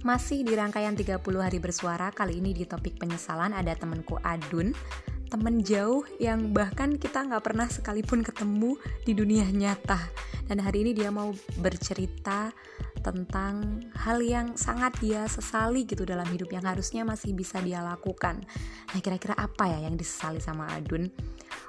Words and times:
Masih 0.00 0.48
di 0.48 0.56
rangkaian 0.56 0.96
30 0.96 1.20
hari 1.44 1.60
bersuara, 1.60 2.08
kali 2.08 2.40
ini 2.40 2.56
di 2.56 2.64
topik 2.64 2.96
penyesalan 2.96 3.52
ada 3.52 3.76
temenku 3.76 4.16
Adun. 4.24 4.72
Temen 5.28 5.60
jauh 5.60 6.08
yang 6.16 6.56
bahkan 6.56 6.96
kita 6.96 7.20
nggak 7.20 7.44
pernah 7.44 7.68
sekalipun 7.68 8.24
ketemu 8.24 8.80
di 9.04 9.12
dunia 9.12 9.44
nyata. 9.52 10.00
Dan 10.48 10.64
hari 10.64 10.88
ini 10.88 10.96
dia 10.96 11.12
mau 11.12 11.36
bercerita 11.60 12.48
tentang 13.04 13.84
hal 13.92 14.24
yang 14.24 14.56
sangat 14.56 14.96
dia 15.04 15.28
sesali 15.28 15.84
gitu 15.84 16.08
dalam 16.08 16.24
hidup 16.32 16.48
yang 16.48 16.64
harusnya 16.64 17.04
masih 17.04 17.36
bisa 17.36 17.60
dia 17.60 17.84
lakukan. 17.84 18.40
Nah 18.96 19.00
kira-kira 19.04 19.36
apa 19.36 19.68
ya 19.68 19.84
yang 19.84 20.00
disesali 20.00 20.40
sama 20.40 20.64
Adun? 20.80 21.12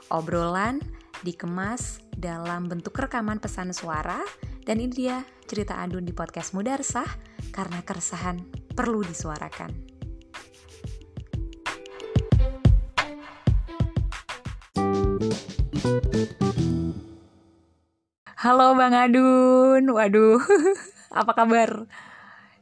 Obrolan 0.07 0.79
dikemas 1.20 2.00
dalam 2.16 2.71
bentuk 2.71 2.95
rekaman 2.95 3.43
pesan 3.43 3.75
suara 3.75 4.23
dan 4.63 4.79
ini 4.79 4.91
dia 4.91 5.27
cerita 5.52 5.84
Adun 5.84 6.07
di 6.07 6.16
podcast 6.16 6.55
Mudarsah 6.55 7.30
karena 7.52 7.84
keresahan 7.84 8.48
perlu 8.72 9.04
disuarakan. 9.04 9.91
Halo 18.41 18.74
Bang 18.74 18.98
Adun, 18.98 19.86
waduh, 19.94 20.41
apa 21.20 21.32
kabar? 21.38 21.86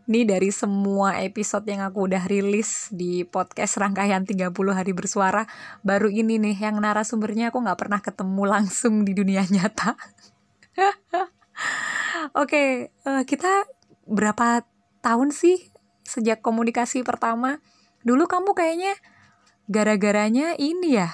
Ini 0.10 0.26
dari 0.26 0.50
semua 0.50 1.22
episode 1.22 1.70
yang 1.70 1.86
aku 1.86 2.10
udah 2.10 2.26
rilis 2.26 2.90
di 2.90 3.24
podcast 3.24 3.78
rangkaian 3.78 4.26
30 4.26 4.52
hari 4.74 4.92
bersuara, 4.92 5.46
baru 5.86 6.10
ini 6.10 6.42
nih 6.42 6.68
yang 6.68 6.82
narasumbernya 6.82 7.54
aku 7.54 7.62
nggak 7.62 7.80
pernah 7.80 8.02
ketemu 8.02 8.44
langsung 8.44 9.06
di 9.06 9.14
dunia 9.14 9.46
nyata. 9.46 9.94
Oke, 10.82 11.30
okay, 12.34 12.68
eh, 12.90 13.24
kita 13.24 13.70
berapa 14.10 14.66
tahun 15.00 15.32
sih 15.32 15.72
sejak 16.08 16.42
komunikasi 16.42 17.06
pertama. 17.06 17.62
Dulu 18.02 18.26
kamu 18.26 18.56
kayaknya 18.56 18.94
gara-garanya 19.70 20.58
ini 20.58 20.98
ya. 20.98 21.10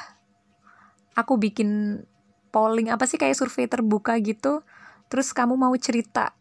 Aku 1.15 1.39
bikin 1.39 2.01
polling 2.51 2.91
apa 2.91 3.03
sih 3.07 3.19
kayak 3.19 3.35
survei 3.35 3.67
terbuka 3.67 4.15
gitu. 4.23 4.63
Terus 5.11 5.31
kamu 5.35 5.59
mau 5.59 5.73
cerita. 5.75 6.35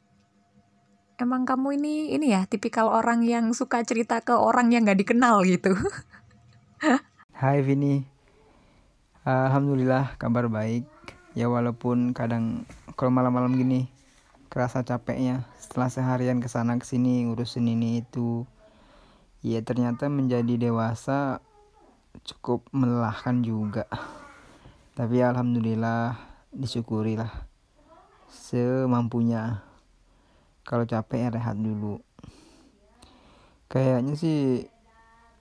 Emang 1.15 1.47
kamu 1.47 1.79
ini 1.79 1.95
ini 2.11 2.35
ya 2.35 2.43
tipikal 2.47 2.91
orang 2.91 3.23
yang 3.23 3.55
suka 3.55 3.87
cerita 3.87 4.19
ke 4.19 4.35
orang 4.35 4.75
yang 4.75 4.83
gak 4.83 4.99
dikenal 4.99 5.47
gitu. 5.47 5.79
Hai 7.41 7.63
Vini. 7.63 8.03
Alhamdulillah 9.23 10.19
kabar 10.19 10.51
baik. 10.51 10.85
Ya 11.39 11.47
walaupun 11.47 12.15
kadang 12.15 12.67
kalau 12.95 13.11
malam-malam 13.11 13.55
gini 13.59 13.94
kerasa 14.55 14.87
capeknya 14.87 15.51
setelah 15.59 15.91
seharian 15.91 16.39
ke 16.39 16.47
sana 16.47 16.79
ke 16.79 16.87
sini 16.87 17.27
ngurusin 17.27 17.67
ini 17.67 18.07
itu. 18.07 18.47
Ya 19.43 19.59
ternyata 19.67 20.07
menjadi 20.07 20.71
dewasa 20.71 21.43
cukup 22.23 22.63
melelahkan 22.71 23.43
juga. 23.43 23.91
Tapi 24.95 25.27
alhamdulillah 25.27 26.15
disyukurilah 26.55 27.35
semampunya. 28.31 29.67
Kalau 30.63 30.87
capek 30.87 31.27
ya 31.27 31.29
rehat 31.35 31.59
dulu. 31.59 31.99
Kayaknya 33.67 34.15
sih 34.15 34.71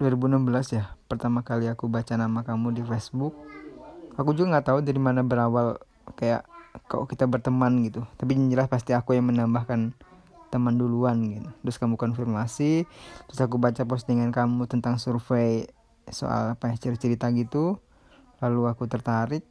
2016 0.01 0.73
ya 0.73 0.97
pertama 1.05 1.45
kali 1.45 1.69
aku 1.69 1.85
baca 1.85 2.17
nama 2.17 2.41
kamu 2.41 2.81
di 2.81 2.81
Facebook. 2.81 3.37
Aku 4.17 4.33
juga 4.33 4.57
nggak 4.57 4.73
tahu 4.73 4.79
dari 4.81 4.97
mana 4.97 5.21
berawal 5.21 5.77
kayak 6.17 6.49
kok 6.89 7.05
kita 7.05 7.29
berteman 7.29 7.85
gitu. 7.85 8.05
Tapi 8.17 8.33
jelas 8.49 8.65
pasti 8.65 8.97
aku 8.97 9.13
yang 9.13 9.29
menambahkan 9.29 9.93
teman 10.49 10.77
duluan 10.77 11.17
gitu. 11.29 11.49
Terus 11.65 11.77
kamu 11.81 11.97
konfirmasi 11.97 12.85
terus 13.29 13.39
aku 13.41 13.57
baca 13.57 13.81
postingan 13.85 14.29
kamu 14.29 14.69
tentang 14.69 15.01
survei 15.01 15.69
soal 16.09 16.57
apa 16.57 16.73
ya 16.73 16.75
cerita-cerita 16.77 17.29
gitu. 17.33 17.81
Lalu 18.41 18.69
aku 18.69 18.89
tertarik 18.89 19.45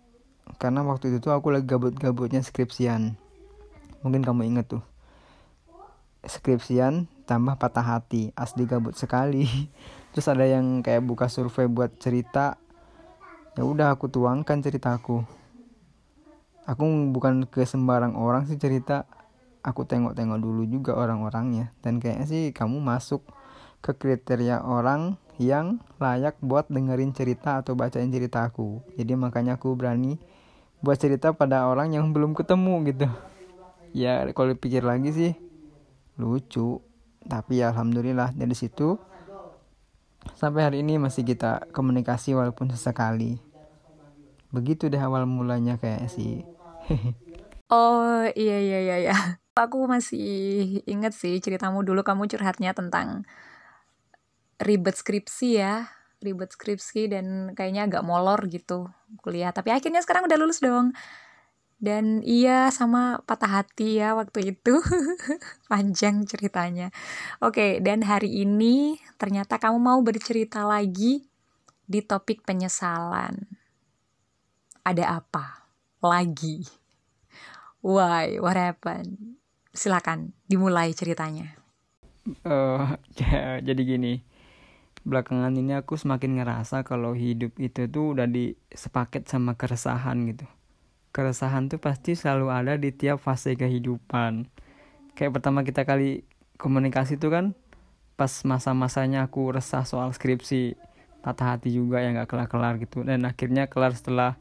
karena 0.58 0.82
waktu 0.82 1.14
itu 1.14 1.18
tuh 1.22 1.34
aku 1.34 1.54
lagi 1.54 1.66
gabut-gabutnya 1.66 2.42
skripsian. 2.42 3.14
Mungkin 4.02 4.22
kamu 4.26 4.46
inget 4.46 4.66
tuh. 4.78 4.82
Skripsian 6.22 7.10
tambah 7.26 7.58
patah 7.58 7.82
hati 7.98 8.30
asli 8.38 8.66
gabut 8.66 8.94
sekali. 8.94 9.46
Terus 10.14 10.26
ada 10.30 10.46
yang 10.46 10.82
kayak 10.86 11.02
buka 11.02 11.26
survei 11.26 11.66
buat 11.66 11.98
cerita. 11.98 12.58
Ya 13.58 13.66
udah 13.66 13.94
aku 13.94 14.06
tuangkan 14.06 14.62
ceritaku 14.62 15.41
aku 16.66 17.12
bukan 17.12 17.46
ke 17.48 17.66
sembarang 17.66 18.14
orang 18.14 18.46
sih 18.46 18.58
cerita. 18.58 19.06
Aku 19.62 19.86
tengok-tengok 19.86 20.42
dulu 20.42 20.66
juga 20.66 20.98
orang-orangnya. 20.98 21.70
Dan 21.86 22.02
kayaknya 22.02 22.26
sih 22.26 22.50
kamu 22.50 22.82
masuk 22.82 23.22
ke 23.82 23.94
kriteria 23.94 24.62
orang 24.62 25.18
yang 25.38 25.82
layak 25.98 26.38
buat 26.38 26.70
dengerin 26.70 27.14
cerita 27.14 27.62
atau 27.62 27.74
bacain 27.78 28.10
cerita 28.10 28.46
aku. 28.46 28.82
Jadi 28.98 29.14
makanya 29.14 29.58
aku 29.58 29.74
berani 29.74 30.18
buat 30.82 30.98
cerita 30.98 31.30
pada 31.34 31.70
orang 31.70 31.94
yang 31.94 32.10
belum 32.10 32.34
ketemu 32.34 32.74
gitu. 32.90 33.06
Ya 33.94 34.26
kalau 34.34 34.54
dipikir 34.54 34.82
lagi 34.82 35.10
sih 35.14 35.32
lucu. 36.18 36.82
Tapi 37.22 37.62
ya 37.62 37.70
alhamdulillah 37.70 38.34
dari 38.34 38.54
situ 38.58 38.98
sampai 40.34 40.66
hari 40.66 40.76
ini 40.82 40.98
masih 40.98 41.22
kita 41.22 41.70
komunikasi 41.70 42.34
walaupun 42.34 42.70
sesekali. 42.74 43.38
Begitu 44.50 44.90
deh 44.90 44.98
awal 44.98 45.24
mulanya 45.24 45.78
kayak 45.78 46.10
sih 46.10 46.42
oh 47.72 48.26
iya 48.34 48.56
iya 48.58 48.78
iya 48.82 48.96
ya 49.10 49.16
aku 49.56 49.84
masih 49.84 50.80
inget 50.88 51.12
sih 51.12 51.36
ceritamu 51.40 51.84
dulu. 51.84 52.00
Kamu 52.00 52.24
curhatnya 52.28 52.72
tentang 52.72 53.28
ribet 54.62 54.94
skripsi 54.94 55.48
ya 55.58 55.90
ribet 56.22 56.54
skripsi 56.54 57.10
dan 57.10 57.50
kayaknya 57.58 57.90
agak 57.90 58.06
molor 58.06 58.46
gitu 58.46 58.88
kuliah. 59.20 59.50
Tapi 59.50 59.74
akhirnya 59.74 60.00
sekarang 60.00 60.30
udah 60.30 60.38
lulus 60.38 60.62
dong. 60.62 60.94
Dan 61.82 62.22
iya 62.22 62.70
sama 62.70 63.18
patah 63.26 63.62
hati 63.62 63.98
ya 63.98 64.14
waktu 64.14 64.54
itu. 64.54 64.78
Panjang 65.70 66.22
ceritanya. 66.24 66.94
Oke 67.42 67.82
dan 67.82 68.06
hari 68.06 68.46
ini 68.46 69.02
ternyata 69.18 69.58
kamu 69.58 69.82
mau 69.82 69.98
bercerita 70.00 70.62
lagi 70.62 71.26
di 71.82 72.00
topik 72.00 72.46
penyesalan. 72.46 73.34
Ada 74.86 75.18
apa 75.18 75.61
lagi. 76.02 76.66
Why? 77.82 78.42
What 78.42 78.58
happened? 78.58 79.38
Silakan 79.72 80.34
dimulai 80.50 80.92
ceritanya. 80.92 81.56
Uh, 82.46 82.94
jadi 83.66 83.82
gini, 83.82 84.22
belakangan 85.02 85.54
ini 85.54 85.74
aku 85.78 85.98
semakin 85.98 86.38
ngerasa 86.38 86.86
kalau 86.86 87.14
hidup 87.14 87.58
itu 87.58 87.90
tuh 87.90 88.14
udah 88.18 88.26
disepaket 88.30 89.26
sama 89.26 89.54
keresahan 89.58 90.30
gitu. 90.30 90.46
Keresahan 91.10 91.70
tuh 91.70 91.82
pasti 91.82 92.14
selalu 92.14 92.46
ada 92.50 92.74
di 92.78 92.90
tiap 92.94 93.18
fase 93.22 93.58
kehidupan. 93.58 94.46
Kayak 95.18 95.40
pertama 95.40 95.66
kita 95.66 95.82
kali 95.82 96.24
komunikasi 96.56 97.18
tuh 97.18 97.34
kan 97.34 97.46
pas 98.14 98.30
masa-masanya 98.46 99.26
aku 99.26 99.50
resah 99.50 99.82
soal 99.82 100.14
skripsi 100.14 100.78
patah 101.26 101.56
hati 101.56 101.74
juga 101.74 102.02
yang 102.02 102.18
gak 102.18 102.30
kelar-kelar 102.30 102.78
gitu 102.78 103.02
dan 103.02 103.26
akhirnya 103.26 103.66
kelar 103.66 103.94
setelah 103.94 104.38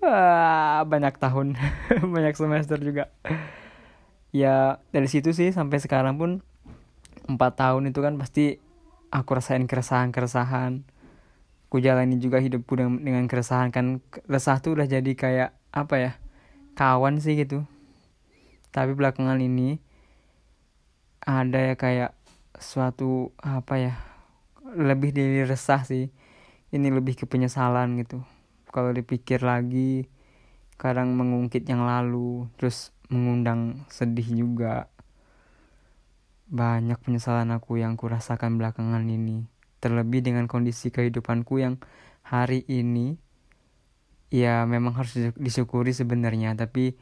Wah, 0.00 0.80
banyak 0.88 1.20
tahun, 1.20 1.60
banyak 2.16 2.32
semester 2.32 2.80
juga. 2.80 3.12
Ya 4.32 4.80
dari 4.96 5.12
situ 5.12 5.36
sih 5.36 5.52
sampai 5.52 5.76
sekarang 5.76 6.16
pun 6.16 6.40
empat 7.28 7.60
tahun 7.60 7.92
itu 7.92 8.00
kan 8.00 8.16
pasti 8.16 8.56
aku 9.12 9.36
rasain 9.36 9.68
keresahan-keresahan. 9.68 10.88
Aku 11.68 11.84
jalani 11.84 12.16
juga 12.16 12.40
hidupku 12.40 12.80
dengan, 12.80 12.96
dengan 13.04 13.24
keresahan 13.28 13.68
kan 13.76 14.00
resah 14.24 14.56
tuh 14.64 14.80
udah 14.80 14.88
jadi 14.88 15.12
kayak 15.12 15.50
apa 15.68 15.94
ya 16.00 16.12
kawan 16.80 17.20
sih 17.20 17.36
gitu. 17.36 17.68
Tapi 18.72 18.96
belakangan 18.96 19.36
ini 19.36 19.84
ada 21.20 21.60
ya 21.60 21.74
kayak 21.76 22.16
suatu 22.56 23.36
apa 23.36 23.74
ya 23.76 23.94
lebih 24.64 25.12
dari 25.12 25.44
resah 25.44 25.84
sih. 25.84 26.08
Ini 26.72 26.88
lebih 26.88 27.20
ke 27.20 27.28
penyesalan 27.28 28.00
gitu 28.00 28.24
kalau 28.70 28.94
dipikir 28.94 29.42
lagi 29.42 30.06
kadang 30.80 31.12
mengungkit 31.18 31.66
yang 31.68 31.84
lalu 31.84 32.48
terus 32.56 32.94
mengundang 33.10 33.84
sedih 33.90 34.46
juga. 34.46 34.88
Banyak 36.50 36.98
penyesalan 37.02 37.50
aku 37.54 37.78
yang 37.82 37.98
kurasakan 37.98 38.56
belakangan 38.56 39.02
ini 39.06 39.46
terlebih 39.82 40.22
dengan 40.22 40.46
kondisi 40.46 40.88
kehidupanku 40.94 41.60
yang 41.60 41.82
hari 42.22 42.62
ini. 42.70 43.18
Ya 44.30 44.62
memang 44.62 44.94
harus 44.94 45.34
disyukuri 45.34 45.90
sebenarnya 45.90 46.54
tapi 46.54 46.94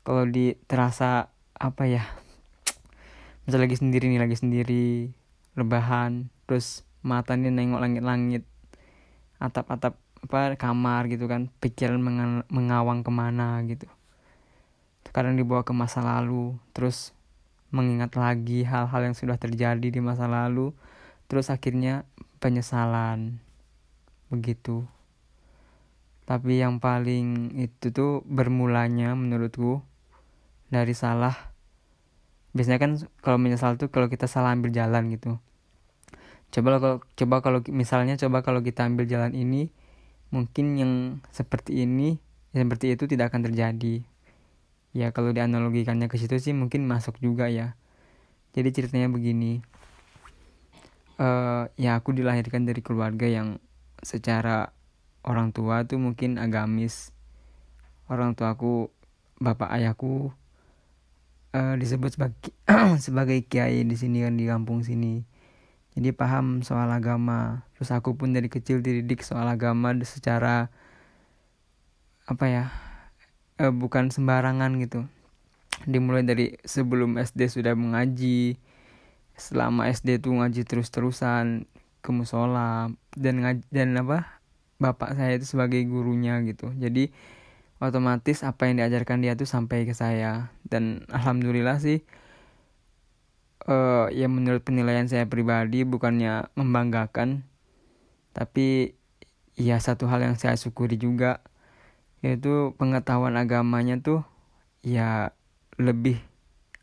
kalau 0.00 0.24
di 0.24 0.56
terasa 0.64 1.28
apa 1.52 1.84
ya 1.84 2.04
misal 3.44 3.60
lagi 3.60 3.76
sendiri 3.76 4.08
nih 4.08 4.20
lagi 4.24 4.40
sendiri 4.40 5.12
rebahan 5.52 6.32
terus 6.48 6.88
mata 7.04 7.36
nih 7.36 7.52
nengok 7.52 7.80
langit-langit 7.84 8.48
atap-atap 9.36 10.00
apa 10.26 10.58
kamar 10.58 11.06
gitu 11.06 11.30
kan 11.30 11.48
pikiran 11.62 12.02
mengawang 12.50 13.06
ke 13.06 13.10
mana 13.14 13.62
gitu. 13.64 13.86
Kadang 15.14 15.38
dibawa 15.38 15.62
ke 15.62 15.72
masa 15.72 16.02
lalu 16.02 16.58
terus 16.74 17.16
mengingat 17.70 18.14
lagi 18.18 18.66
hal-hal 18.66 19.00
yang 19.06 19.16
sudah 19.16 19.38
terjadi 19.38 19.88
di 19.88 20.00
masa 20.02 20.26
lalu 20.26 20.74
terus 21.30 21.48
akhirnya 21.48 22.04
penyesalan. 22.42 23.38
Begitu. 24.28 24.84
Tapi 26.26 26.58
yang 26.58 26.82
paling 26.82 27.54
itu 27.54 27.94
tuh 27.94 28.26
bermulanya 28.26 29.14
menurutku 29.14 29.78
dari 30.66 30.90
salah. 30.90 31.54
Biasanya 32.50 32.82
kan 32.82 32.92
kalau 33.22 33.38
menyesal 33.38 33.78
tuh 33.78 33.94
kalau 33.94 34.10
kita 34.10 34.26
salah 34.26 34.50
ambil 34.50 34.74
jalan 34.74 35.06
gitu. 35.14 35.38
Coba 36.50 36.82
kalau 36.82 36.98
coba 37.14 37.36
kalau 37.44 37.58
misalnya 37.70 38.18
coba 38.18 38.42
kalau 38.42 38.60
kita 38.62 38.86
ambil 38.86 39.06
jalan 39.06 39.34
ini 39.38 39.70
mungkin 40.30 40.66
yang 40.76 40.92
seperti 41.30 41.86
ini 41.86 42.18
seperti 42.56 42.96
itu 42.96 43.04
tidak 43.04 43.32
akan 43.32 43.52
terjadi. 43.52 44.00
Ya 44.96 45.12
kalau 45.12 45.36
dianalogikannya 45.36 46.08
ke 46.08 46.16
situ 46.16 46.40
sih 46.40 46.56
mungkin 46.56 46.88
masuk 46.88 47.20
juga 47.20 47.52
ya. 47.52 47.76
Jadi 48.56 48.72
ceritanya 48.72 49.12
begini. 49.12 49.60
Uh, 51.16 51.68
ya 51.76 51.96
aku 51.96 52.12
dilahirkan 52.16 52.64
dari 52.64 52.80
keluarga 52.80 53.28
yang 53.28 53.60
secara 54.00 54.72
orang 55.24 55.52
tua 55.52 55.84
tuh 55.84 56.00
mungkin 56.00 56.40
agamis. 56.40 57.12
Orang 58.08 58.32
tua 58.32 58.56
aku 58.56 58.88
bapak 59.36 59.68
ayahku 59.76 60.32
uh, 61.52 61.74
disebut 61.76 62.16
sebagai 62.16 62.52
sebagai 63.04 63.38
kiai 63.44 63.84
di 63.84 63.96
sini 64.00 64.24
kan 64.24 64.32
di 64.36 64.48
kampung 64.48 64.80
sini 64.80 65.35
jadi 65.96 66.12
paham 66.12 66.60
soal 66.60 66.92
agama. 66.92 67.64
Terus 67.74 67.88
aku 67.88 68.20
pun 68.20 68.36
dari 68.36 68.52
kecil 68.52 68.84
dididik 68.84 69.24
soal 69.24 69.48
agama 69.48 69.96
secara 70.04 70.68
apa 72.28 72.44
ya 72.44 72.64
eh, 73.56 73.72
bukan 73.72 74.12
sembarangan 74.12 74.76
gitu. 74.84 75.08
Dimulai 75.88 76.20
dari 76.20 76.60
sebelum 76.68 77.16
SD 77.16 77.48
sudah 77.48 77.72
mengaji 77.72 78.60
selama 79.36 79.88
SD 79.88 80.20
tuh 80.20 80.36
ngaji 80.36 80.68
terus-terusan 80.68 81.68
ke 82.00 82.10
musola 82.12 82.92
dan 83.16 83.40
ngaji, 83.40 83.64
dan 83.72 83.96
apa 83.96 84.40
bapak 84.76 85.16
saya 85.16 85.40
itu 85.40 85.48
sebagai 85.48 85.80
gurunya 85.88 86.44
gitu. 86.44 86.76
Jadi 86.76 87.08
otomatis 87.80 88.44
apa 88.44 88.68
yang 88.68 88.84
diajarkan 88.84 89.24
dia 89.24 89.32
tuh 89.32 89.48
sampai 89.48 89.88
ke 89.88 89.96
saya. 89.96 90.52
Dan 90.60 91.08
alhamdulillah 91.08 91.80
sih 91.80 92.04
uh, 93.66 94.06
ya 94.14 94.26
menurut 94.30 94.62
penilaian 94.62 95.06
saya 95.10 95.26
pribadi 95.26 95.82
bukannya 95.82 96.50
membanggakan 96.54 97.44
tapi 98.32 98.96
ya 99.56 99.80
satu 99.80 100.06
hal 100.06 100.22
yang 100.22 100.36
saya 100.38 100.54
syukuri 100.56 100.96
juga 100.96 101.44
yaitu 102.24 102.74
pengetahuan 102.80 103.36
agamanya 103.36 104.00
tuh 104.00 104.24
ya 104.82 105.36
lebih 105.76 106.20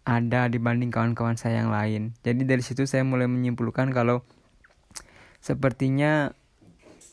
ada 0.04 0.52
dibanding 0.52 0.92
kawan-kawan 0.92 1.40
saya 1.40 1.64
yang 1.64 1.72
lain. 1.72 2.12
Jadi 2.22 2.44
dari 2.44 2.60
situ 2.60 2.84
saya 2.84 3.08
mulai 3.08 3.28
menyimpulkan 3.28 3.90
kalau 3.96 4.22
sepertinya 5.40 6.36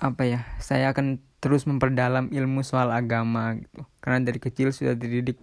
apa 0.01 0.23
ya, 0.27 0.41
saya 0.59 0.91
akan 0.91 1.23
terus 1.39 1.65
memperdalam 1.65 2.29
ilmu 2.35 2.67
soal 2.67 2.91
agama 2.91 3.57
gitu. 3.57 3.87
Karena 4.03 4.27
dari 4.27 4.43
kecil 4.43 4.75
sudah 4.75 4.99
dididik 4.99 5.39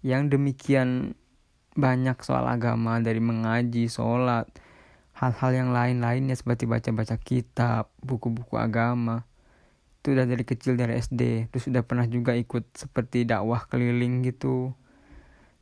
yang 0.00 0.32
demikian 0.32 1.16
banyak 1.74 2.18
soal 2.22 2.46
agama 2.46 3.02
dari 3.02 3.18
mengaji, 3.18 3.90
sholat, 3.90 4.46
hal-hal 5.14 5.50
yang 5.54 5.70
lain-lainnya 5.70 6.34
seperti 6.34 6.66
baca-baca 6.66 7.18
kitab, 7.18 7.90
buku-buku 8.02 8.54
agama. 8.58 9.26
Itu 10.02 10.14
udah 10.14 10.26
dari 10.26 10.44
kecil 10.46 10.78
dari 10.78 11.00
SD 11.00 11.48
terus 11.50 11.66
udah 11.70 11.82
pernah 11.82 12.04
juga 12.06 12.36
ikut 12.36 12.74
seperti 12.74 13.26
dakwah 13.26 13.66
keliling 13.66 14.22
gitu. 14.26 14.74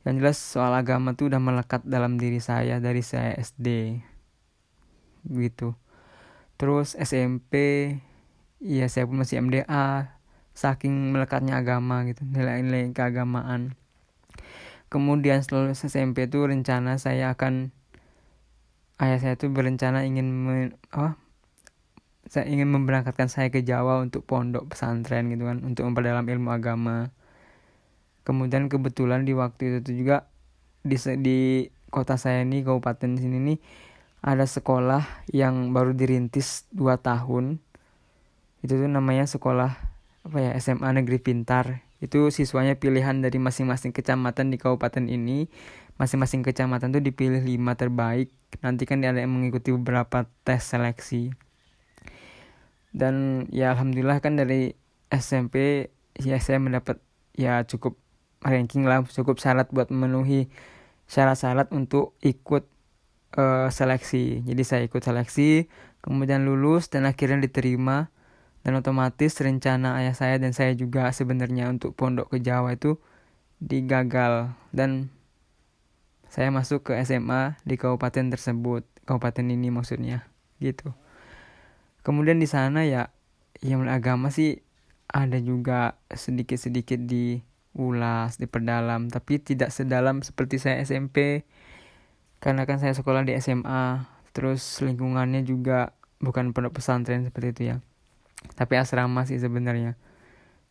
Yang 0.03 0.15
jelas 0.19 0.37
soal 0.37 0.73
agama 0.75 1.15
tuh 1.15 1.31
udah 1.31 1.39
melekat 1.39 1.81
dalam 1.87 2.19
diri 2.19 2.43
saya 2.43 2.77
dari 2.83 2.99
saya 3.01 3.33
SD 3.39 3.97
gitu. 5.31 5.73
Terus 6.59 6.93
SMP 6.99 7.53
ya 8.59 8.85
saya 8.91 9.07
pun 9.07 9.19
masih 9.19 9.39
MDA 9.43 10.19
saking 10.53 11.15
melekatnya 11.15 11.59
agama 11.59 12.05
gitu 12.05 12.21
nilai-nilai 12.23 12.93
keagamaan 12.93 13.73
kemudian 14.93 15.41
setelah 15.41 15.73
SMP 15.73 16.29
tuh 16.29 16.45
rencana 16.45 17.01
saya 17.01 17.33
akan 17.33 17.73
ayah 19.01 19.17
saya 19.17 19.33
tuh 19.33 19.49
berencana 19.49 20.05
ingin 20.05 20.29
men, 20.29 20.77
apa 20.93 21.17
saya 22.29 22.45
ingin 22.45 22.69
memberangkatkan 22.69 23.27
saya 23.27 23.49
ke 23.49 23.65
Jawa 23.65 23.99
untuk 23.99 24.23
pondok 24.23 24.69
pesantren 24.69 25.33
gitu 25.33 25.49
kan 25.49 25.59
untuk 25.65 25.83
memperdalam 25.89 26.23
ilmu 26.23 26.53
agama. 26.53 27.11
Kemudian 28.23 28.71
kebetulan 28.71 29.27
di 29.27 29.35
waktu 29.35 29.83
itu 29.83 30.05
juga 30.05 30.31
di 30.85 30.95
di 31.19 31.67
kota 31.91 32.15
saya 32.15 32.45
ini 32.45 32.63
kabupaten 32.63 33.19
sini 33.19 33.37
nih 33.43 33.59
ada 34.23 34.47
sekolah 34.47 35.27
yang 35.35 35.75
baru 35.75 35.91
dirintis 35.91 36.69
2 36.71 36.95
tahun. 37.01 37.59
Itu 38.63 38.79
tuh 38.79 38.87
namanya 38.87 39.27
sekolah 39.27 39.71
apa 40.23 40.37
ya 40.39 40.55
SMA 40.55 40.95
Negeri 40.95 41.19
Pintar 41.19 41.83
itu 42.03 42.27
siswanya 42.35 42.75
pilihan 42.75 43.23
dari 43.23 43.39
masing-masing 43.39 43.95
kecamatan 43.95 44.51
di 44.51 44.59
kabupaten 44.59 45.07
ini. 45.07 45.47
Masing-masing 45.95 46.43
kecamatan 46.43 46.91
tuh 46.91 46.99
dipilih 46.99 47.39
lima 47.39 47.79
terbaik. 47.79 48.27
Nanti 48.59 48.83
kan 48.83 48.99
ada 48.99 49.23
yang 49.23 49.31
mengikuti 49.31 49.71
beberapa 49.71 50.27
tes 50.43 50.67
seleksi. 50.67 51.31
Dan 52.91 53.47
ya 53.55 53.71
alhamdulillah 53.71 54.19
kan 54.19 54.35
dari 54.35 54.75
SMP 55.07 55.87
ya 56.19 56.37
saya 56.43 56.59
mendapat 56.59 56.99
ya 57.33 57.63
cukup 57.63 57.97
ranking 58.43 58.85
lah 58.85 59.01
cukup 59.07 59.41
syarat 59.41 59.71
buat 59.73 59.89
memenuhi 59.89 60.51
syarat-syarat 61.07 61.71
untuk 61.71 62.13
ikut 62.19 62.67
uh, 63.39 63.71
seleksi. 63.71 64.43
Jadi 64.43 64.63
saya 64.67 64.81
ikut 64.83 64.99
seleksi 65.01 65.71
kemudian 66.03 66.43
lulus 66.43 66.91
dan 66.91 67.07
akhirnya 67.07 67.39
diterima 67.39 68.12
dan 68.63 68.79
otomatis 68.79 69.35
rencana 69.43 69.99
ayah 69.99 70.15
saya 70.15 70.39
dan 70.39 70.55
saya 70.55 70.71
juga 70.71 71.11
sebenarnya 71.11 71.67
untuk 71.67 71.99
pondok 71.99 72.31
ke 72.31 72.37
Jawa 72.39 72.79
itu 72.79 72.95
digagal. 73.59 74.55
Dan 74.71 75.11
saya 76.31 76.47
masuk 76.47 76.87
ke 76.87 76.91
SMA 77.03 77.59
di 77.67 77.75
kabupaten 77.75 78.31
tersebut. 78.31 78.87
Kabupaten 79.03 79.51
ini 79.51 79.67
maksudnya 79.67 80.31
gitu. 80.63 80.95
Kemudian 82.07 82.39
di 82.39 82.47
sana 82.47 82.87
ya 82.87 83.11
yang 83.59 83.83
agama 83.91 84.31
sih 84.31 84.63
ada 85.11 85.43
juga 85.43 85.99
sedikit-sedikit 86.07 87.03
di 87.03 87.43
ulas 87.75 88.39
diperdalam. 88.39 89.11
Tapi 89.11 89.43
tidak 89.43 89.75
sedalam 89.75 90.23
seperti 90.23 90.55
saya 90.63 90.79
SMP 90.87 91.43
karena 92.39 92.63
kan 92.63 92.79
saya 92.79 92.95
sekolah 92.95 93.27
di 93.27 93.35
SMA 93.43 94.07
terus 94.31 94.79
lingkungannya 94.79 95.43
juga 95.43 95.95
bukan 96.23 96.51
pondok 96.51 96.79
pesantren 96.79 97.23
seperti 97.23 97.47
itu 97.55 97.63
ya 97.71 97.77
tapi 98.53 98.77
asrama 98.77 99.23
sih 99.25 99.39
sebenarnya. 99.39 99.95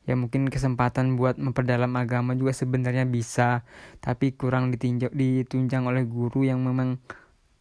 Ya 0.02 0.18
mungkin 0.18 0.50
kesempatan 0.50 1.14
buat 1.14 1.38
memperdalam 1.38 1.94
agama 1.94 2.34
juga 2.34 2.50
sebenarnya 2.50 3.06
bisa 3.06 3.62
tapi 4.02 4.34
kurang 4.34 4.74
ditinjau 4.74 5.14
ditunjang 5.14 5.86
oleh 5.86 6.02
guru 6.02 6.42
yang 6.42 6.58
memang 6.58 6.98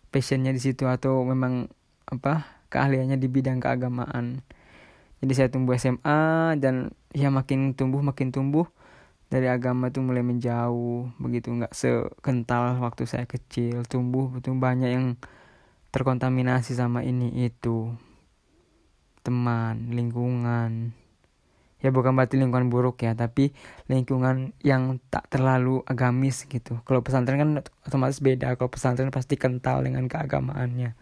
passionnya 0.10 0.50
di 0.50 0.58
situ 0.58 0.90
atau 0.90 1.22
memang 1.22 1.70
apa 2.10 2.66
keahliannya 2.74 3.22
di 3.22 3.28
bidang 3.30 3.62
keagamaan. 3.62 4.42
Jadi 5.22 5.34
saya 5.38 5.48
tumbuh 5.54 5.78
SMA 5.78 6.58
dan 6.58 6.90
ya 7.14 7.30
makin 7.30 7.78
tumbuh 7.78 8.02
makin 8.02 8.34
tumbuh 8.34 8.66
dari 9.30 9.46
agama 9.46 9.94
tuh 9.94 10.02
mulai 10.02 10.26
menjauh. 10.26 11.14
Begitu 11.22 11.54
nggak 11.54 11.78
sekental 11.78 12.82
waktu 12.82 13.06
saya 13.06 13.30
kecil 13.30 13.86
tumbuh 13.86 14.34
betul 14.34 14.58
banyak 14.58 14.90
yang 14.90 15.08
terkontaminasi 15.94 16.74
sama 16.74 17.06
ini 17.06 17.46
itu 17.46 17.94
teman 19.22 19.94
lingkungan. 19.94 20.94
Ya 21.82 21.90
bukan 21.90 22.14
berarti 22.14 22.38
lingkungan 22.38 22.70
buruk 22.70 23.02
ya 23.02 23.18
tapi 23.18 23.58
lingkungan 23.90 24.54
yang 24.62 25.02
tak 25.10 25.26
terlalu 25.34 25.82
agamis 25.90 26.46
gitu. 26.46 26.78
Kalau 26.86 27.02
pesantren 27.02 27.42
kan 27.42 27.50
otomatis 27.86 28.22
beda. 28.22 28.54
Kalau 28.54 28.70
pesantren 28.70 29.10
pasti 29.10 29.34
kental 29.34 29.82
dengan 29.82 30.06
keagamaannya. 30.06 30.94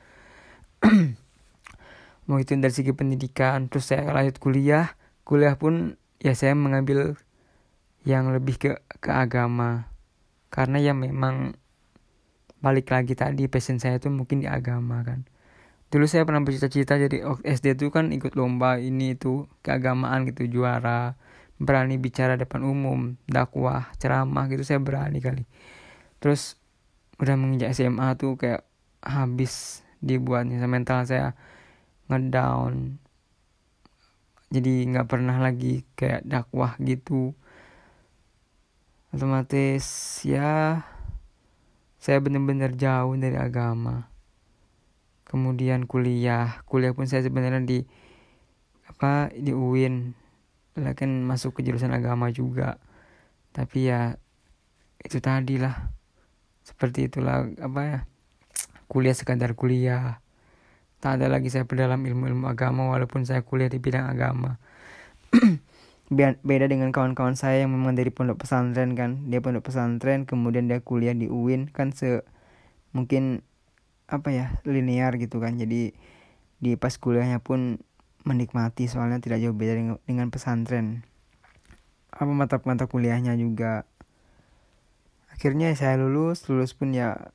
Mau 2.32 2.40
itu 2.40 2.56
dari 2.56 2.72
segi 2.72 2.96
pendidikan 2.96 3.68
terus 3.68 3.92
saya 3.92 4.08
lanjut 4.08 4.40
kuliah. 4.40 4.96
Kuliah 5.28 5.60
pun 5.60 6.00
ya 6.24 6.32
saya 6.32 6.56
mengambil 6.56 7.20
yang 8.08 8.32
lebih 8.32 8.56
ke 8.56 8.80
ke 9.04 9.12
agama. 9.12 9.92
Karena 10.48 10.80
ya 10.80 10.96
memang 10.96 11.60
balik 12.60 12.92
lagi 12.92 13.16
tadi 13.16 13.48
passion 13.48 13.80
saya 13.80 14.00
tuh 14.00 14.12
mungkin 14.12 14.44
di 14.44 14.48
agama 14.48 15.00
kan 15.04 15.24
dulu 15.90 16.06
saya 16.06 16.22
pernah 16.22 16.46
bercita-cita 16.46 17.02
jadi 17.02 17.26
SD 17.42 17.74
tuh 17.82 17.90
kan 17.90 18.14
ikut 18.14 18.38
lomba 18.38 18.78
ini 18.78 19.18
itu 19.18 19.50
keagamaan 19.66 20.30
gitu 20.30 20.46
juara 20.46 21.18
berani 21.60 22.00
bicara 22.00 22.40
depan 22.40 22.64
umum 22.64 23.20
dakwah 23.26 23.90
ceramah 23.98 24.46
gitu 24.48 24.64
saya 24.64 24.80
berani 24.80 25.20
kali. 25.20 25.44
Terus 26.22 26.56
udah 27.20 27.36
menginjak 27.36 27.76
SMA 27.76 28.16
tuh 28.16 28.40
kayak 28.40 28.64
habis 29.04 29.84
dibuatnya 30.00 30.62
mental 30.70 31.04
saya 31.10 31.36
ngedown. 32.08 33.02
Jadi 34.50 34.88
nggak 34.94 35.10
pernah 35.10 35.38
lagi 35.42 35.84
kayak 35.98 36.26
dakwah 36.26 36.78
gitu. 36.80 37.34
Otomatis 39.10 39.86
ya 40.22 40.86
saya 41.98 42.18
benar-benar 42.22 42.78
jauh 42.78 43.18
dari 43.18 43.36
agama 43.36 44.09
kemudian 45.30 45.86
kuliah. 45.86 46.66
Kuliah 46.66 46.92
pun 46.98 47.06
saya 47.06 47.22
sebenarnya 47.22 47.62
di 47.62 47.86
apa 48.90 49.30
di 49.30 49.54
UIN 49.54 50.18
kan 50.74 51.12
masuk 51.24 51.62
ke 51.62 51.62
jurusan 51.62 51.94
agama 51.94 52.34
juga. 52.34 52.82
Tapi 53.54 53.94
ya 53.94 54.18
itu 55.06 55.22
tadi 55.22 55.62
lah. 55.62 55.94
Seperti 56.66 57.08
itulah 57.08 57.46
apa 57.62 57.82
ya 57.86 58.00
kuliah 58.90 59.14
sekadar 59.14 59.54
kuliah. 59.54 60.26
Tak 61.00 61.22
ada 61.22 61.32
lagi 61.32 61.48
saya 61.48 61.64
berdalam 61.64 62.02
ilmu-ilmu 62.04 62.50
agama 62.50 62.92
walaupun 62.92 63.24
saya 63.24 63.46
kuliah 63.46 63.72
di 63.72 63.80
bidang 63.80 64.10
agama. 64.10 64.60
Beda 66.44 66.66
dengan 66.66 66.90
kawan-kawan 66.90 67.38
saya 67.38 67.64
yang 67.64 67.72
memang 67.72 67.94
dari 67.94 68.10
pondok 68.10 68.42
pesantren 68.44 68.98
kan. 68.98 69.30
Dia 69.30 69.40
pondok 69.40 69.70
pesantren 69.70 70.26
kemudian 70.26 70.66
dia 70.66 70.82
kuliah 70.82 71.14
di 71.14 71.30
UIN 71.30 71.70
kan 71.70 71.94
se 71.94 72.26
mungkin 72.90 73.46
apa 74.10 74.34
ya 74.34 74.46
linear 74.66 75.16
gitu 75.22 75.38
kan. 75.38 75.56
Jadi 75.56 75.94
di 76.60 76.72
pas 76.76 76.98
kuliahnya 76.98 77.40
pun 77.40 77.80
menikmati 78.28 78.90
soalnya 78.92 79.24
tidak 79.24 79.40
jauh 79.40 79.56
beda 79.56 79.96
dengan, 80.04 80.28
pesantren. 80.28 81.08
Apa 82.12 82.28
mata-mata 82.34 82.90
kuliahnya 82.90 83.38
juga. 83.40 83.88
Akhirnya 85.32 85.72
saya 85.78 85.96
lulus 85.96 86.44
lulus 86.52 86.76
pun 86.76 86.92
ya 86.92 87.32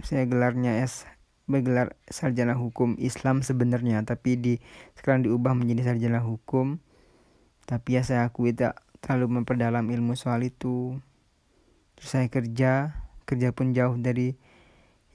saya 0.00 0.24
gelarnya 0.24 0.80
S 0.80 1.04
bergelar 1.50 1.98
sarjana 2.08 2.54
hukum 2.54 2.96
Islam 2.96 3.42
sebenarnya. 3.42 4.00
Tapi 4.06 4.38
di 4.38 4.54
sekarang 4.96 5.26
diubah 5.26 5.52
menjadi 5.52 5.92
sarjana 5.92 6.22
hukum. 6.22 6.78
Tapi 7.66 7.98
ya 7.98 8.02
saya 8.06 8.30
akui 8.30 8.54
tak 8.54 8.80
terlalu 9.02 9.42
memperdalam 9.42 9.84
ilmu 9.90 10.14
soal 10.16 10.46
itu. 10.46 10.96
Terus 11.98 12.08
saya 12.08 12.26
kerja 12.32 12.94
kerja 13.28 13.52
pun 13.52 13.76
jauh 13.76 13.94
dari 14.00 14.34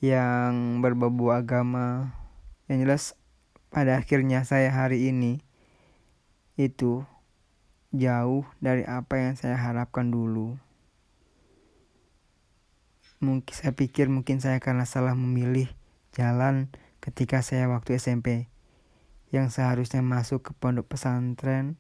yang 0.04 0.82
berbau 0.84 1.32
agama. 1.32 2.16
Yang 2.66 2.78
jelas 2.82 3.04
pada 3.70 4.00
akhirnya 4.00 4.42
saya 4.48 4.72
hari 4.74 5.12
ini 5.14 5.44
itu 6.56 7.04
jauh 7.92 8.48
dari 8.64 8.88
apa 8.88 9.20
yang 9.20 9.36
saya 9.36 9.60
harapkan 9.60 10.10
dulu. 10.10 10.58
Mungkin 13.20 13.54
saya 13.56 13.72
pikir 13.72 14.12
mungkin 14.12 14.44
saya 14.44 14.60
karena 14.60 14.84
salah 14.84 15.16
memilih 15.16 15.72
jalan 16.16 16.72
ketika 17.04 17.44
saya 17.44 17.68
waktu 17.68 18.00
SMP 18.00 18.48
yang 19.36 19.52
seharusnya 19.52 20.00
masuk 20.00 20.48
ke 20.48 20.52
pondok 20.56 20.88
pesantren 20.88 21.76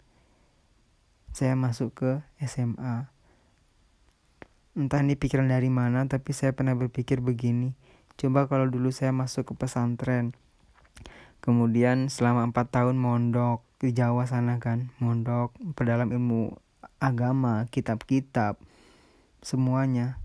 saya 1.36 1.56
masuk 1.56 1.92
ke 1.96 2.12
SMA 2.44 3.08
entah 4.76 5.00
ini 5.00 5.16
pikiran 5.16 5.48
dari 5.48 5.72
mana 5.72 6.04
tapi 6.08 6.36
saya 6.36 6.52
pernah 6.52 6.76
berpikir 6.76 7.24
begini 7.24 7.76
Coba 8.16 8.48
kalau 8.48 8.72
dulu 8.72 8.96
saya 8.96 9.12
masuk 9.12 9.52
ke 9.52 9.54
pesantren, 9.60 10.32
kemudian 11.44 12.08
selama 12.08 12.48
empat 12.48 12.72
tahun 12.72 12.96
mondok 12.96 13.60
di 13.84 13.92
Jawa 13.92 14.24
sana 14.24 14.56
kan, 14.64 14.96
mondok 15.04 15.52
perdalam 15.76 16.16
ilmu 16.16 16.56
agama, 17.04 17.68
kitab-kitab, 17.68 18.56
semuanya. 19.44 20.16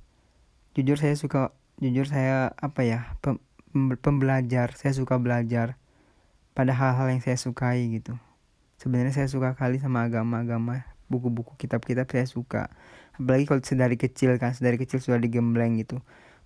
Jujur 0.78 1.02
saya 1.02 1.18
suka, 1.18 1.50
jujur 1.82 2.06
saya 2.06 2.54
apa 2.62 2.86
ya, 2.86 3.18
pem, 3.26 3.42
pembelajar, 3.98 4.70
saya 4.78 4.94
suka 4.94 5.18
belajar 5.18 5.74
pada 6.54 6.70
hal-hal 6.70 7.10
yang 7.10 7.18
saya 7.26 7.42
sukai 7.42 7.90
gitu. 7.90 8.14
Sebenarnya 8.78 9.18
saya 9.18 9.26
suka 9.26 9.58
kali 9.58 9.82
sama 9.82 10.06
agama-agama, 10.06 10.86
buku-buku 11.10 11.58
kitab-kitab 11.58 12.06
saya 12.06 12.30
suka. 12.30 12.70
Apalagi 13.18 13.50
kalau 13.50 13.66
sedari 13.66 13.98
kecil 13.98 14.38
kan, 14.38 14.54
sedari 14.54 14.78
kecil 14.78 15.02
sudah 15.02 15.18
digembleng 15.18 15.74
gitu 15.82 15.98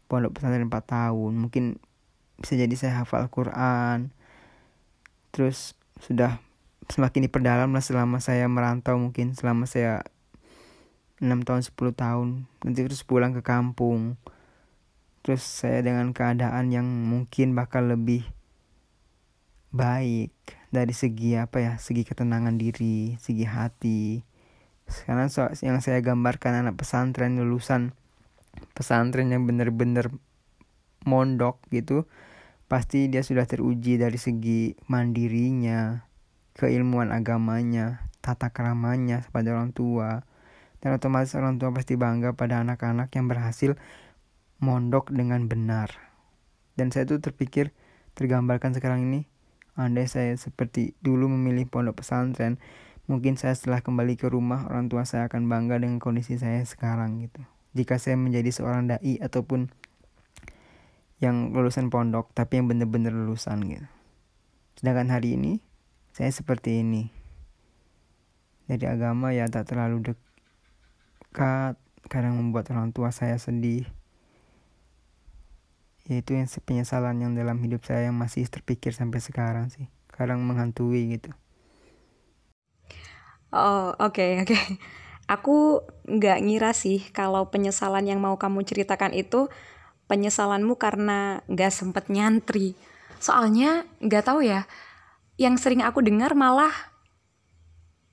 pondok 0.07 0.37
pesantren 0.39 0.69
4 0.69 0.75
tahun. 0.85 1.33
Mungkin 1.37 1.79
bisa 2.41 2.55
jadi 2.59 2.75
saya 2.77 3.03
hafal 3.03 3.27
Al-Quran. 3.27 4.11
Terus 5.35 5.75
sudah 6.03 6.39
semakin 6.91 7.27
diperdalam 7.31 7.73
lah 7.73 7.81
selama 7.81 8.21
saya 8.21 8.45
merantau 8.45 9.01
mungkin 9.01 9.33
selama 9.33 9.65
saya 9.65 10.05
6 11.23 11.31
tahun 11.47 11.63
10 11.65 11.75
tahun. 11.95 12.29
Nanti 12.67 12.81
terus 12.85 13.07
pulang 13.07 13.33
ke 13.33 13.41
kampung. 13.41 14.19
Terus 15.25 15.41
saya 15.41 15.81
dengan 15.81 16.13
keadaan 16.13 16.69
yang 16.69 16.85
mungkin 16.85 17.57
bakal 17.57 17.89
lebih 17.89 18.29
baik 19.75 20.31
dari 20.71 20.95
segi 20.95 21.35
apa 21.35 21.59
ya 21.59 21.73
segi 21.83 22.07
ketenangan 22.07 22.61
diri 22.61 23.17
segi 23.17 23.47
hati. 23.49 24.21
Karena 24.85 25.33
so, 25.33 25.49
yang 25.65 25.81
saya 25.81 26.05
gambarkan 26.05 26.61
anak 26.61 26.77
pesantren 26.77 27.41
lulusan 27.41 27.97
pesantren 28.73 29.29
yang 29.29 29.45
bener-bener 29.45 30.09
mondok 31.05 31.61
gitu 31.69 32.09
pasti 32.65 33.13
dia 33.13 33.21
sudah 33.21 33.45
teruji 33.45 34.01
dari 34.01 34.17
segi 34.17 34.73
mandirinya 34.89 36.09
keilmuan 36.57 37.13
agamanya 37.13 38.09
tata 38.25 38.49
keramanya 38.49 39.21
kepada 39.29 39.53
orang 39.53 39.77
tua. 39.77 40.25
Dan 40.81 40.97
otomatis 40.97 41.37
orang 41.37 41.61
tua 41.61 41.73
pasti 41.73 41.97
bangga 41.97 42.37
pada 42.37 42.61
anak-anak 42.61 43.13
yang 43.17 43.29
berhasil 43.29 43.77
mondok 44.61 45.13
dengan 45.13 45.49
benar. 45.49 45.93
Dan 46.77 46.93
saya 46.93 47.09
tuh 47.09 47.21
terpikir 47.21 47.73
tergambarkan 48.17 48.73
sekarang 48.77 49.05
ini 49.09 49.29
andai 49.75 50.07
saya 50.07 50.39
seperti 50.39 50.95
dulu 51.03 51.27
memilih 51.27 51.67
pondok 51.67 52.05
pesantren 52.05 52.63
mungkin 53.11 53.35
saya 53.35 53.59
setelah 53.59 53.83
kembali 53.83 54.15
ke 54.15 54.31
rumah 54.31 54.71
orang 54.71 54.87
tua 54.87 55.03
saya 55.03 55.27
akan 55.27 55.51
bangga 55.51 55.83
dengan 55.83 55.99
kondisi 55.99 56.39
saya 56.39 56.63
sekarang 56.63 57.27
gitu 57.27 57.43
jika 57.75 57.99
saya 57.99 58.15
menjadi 58.15 58.55
seorang 58.55 58.87
dai 58.87 59.19
ataupun 59.19 59.69
yang 61.19 61.51
lulusan 61.51 61.91
pondok 61.91 62.31
tapi 62.31 62.63
yang 62.63 62.71
benar-benar 62.71 63.11
lulusan 63.11 63.59
gitu. 63.67 63.87
Sedangkan 64.79 65.11
hari 65.11 65.35
ini 65.35 65.59
saya 66.15 66.31
seperti 66.31 66.87
ini. 66.87 67.11
Dari 68.65 68.87
agama 68.89 69.35
ya 69.35 69.45
tak 69.51 69.69
terlalu 69.69 70.15
dekat, 70.15 71.77
kadang 72.09 72.41
membuat 72.41 72.71
orang 72.73 72.95
tua 72.95 73.13
saya 73.13 73.37
sedih. 73.37 73.85
Yaitu 76.09 76.37
yang 76.37 76.49
penyesalan 76.49 77.17
yang 77.21 77.33
dalam 77.37 77.61
hidup 77.61 77.85
saya 77.85 78.09
yang 78.09 78.17
masih 78.17 78.47
terpikir 78.49 78.95
sampai 78.95 79.21
sekarang 79.21 79.69
sih. 79.69 79.91
Kadang 80.09 80.41
menghantui 80.47 81.19
gitu. 81.19 81.35
Oh, 83.55 83.95
oke, 83.99 84.15
okay, 84.15 84.31
oke. 84.43 84.55
Okay 84.55 85.03
aku 85.25 85.85
nggak 86.05 86.39
ngira 86.45 86.73
sih 86.77 87.01
kalau 87.13 87.49
penyesalan 87.49 88.05
yang 88.05 88.21
mau 88.21 88.37
kamu 88.37 88.65
ceritakan 88.65 89.17
itu 89.17 89.49
penyesalanmu 90.07 90.77
karena 90.77 91.41
nggak 91.49 91.73
sempet 91.73 92.13
nyantri. 92.13 92.77
Soalnya 93.19 93.89
nggak 94.05 94.25
tahu 94.29 94.45
ya, 94.45 94.69
yang 95.41 95.57
sering 95.57 95.81
aku 95.81 96.05
dengar 96.05 96.37
malah 96.37 96.73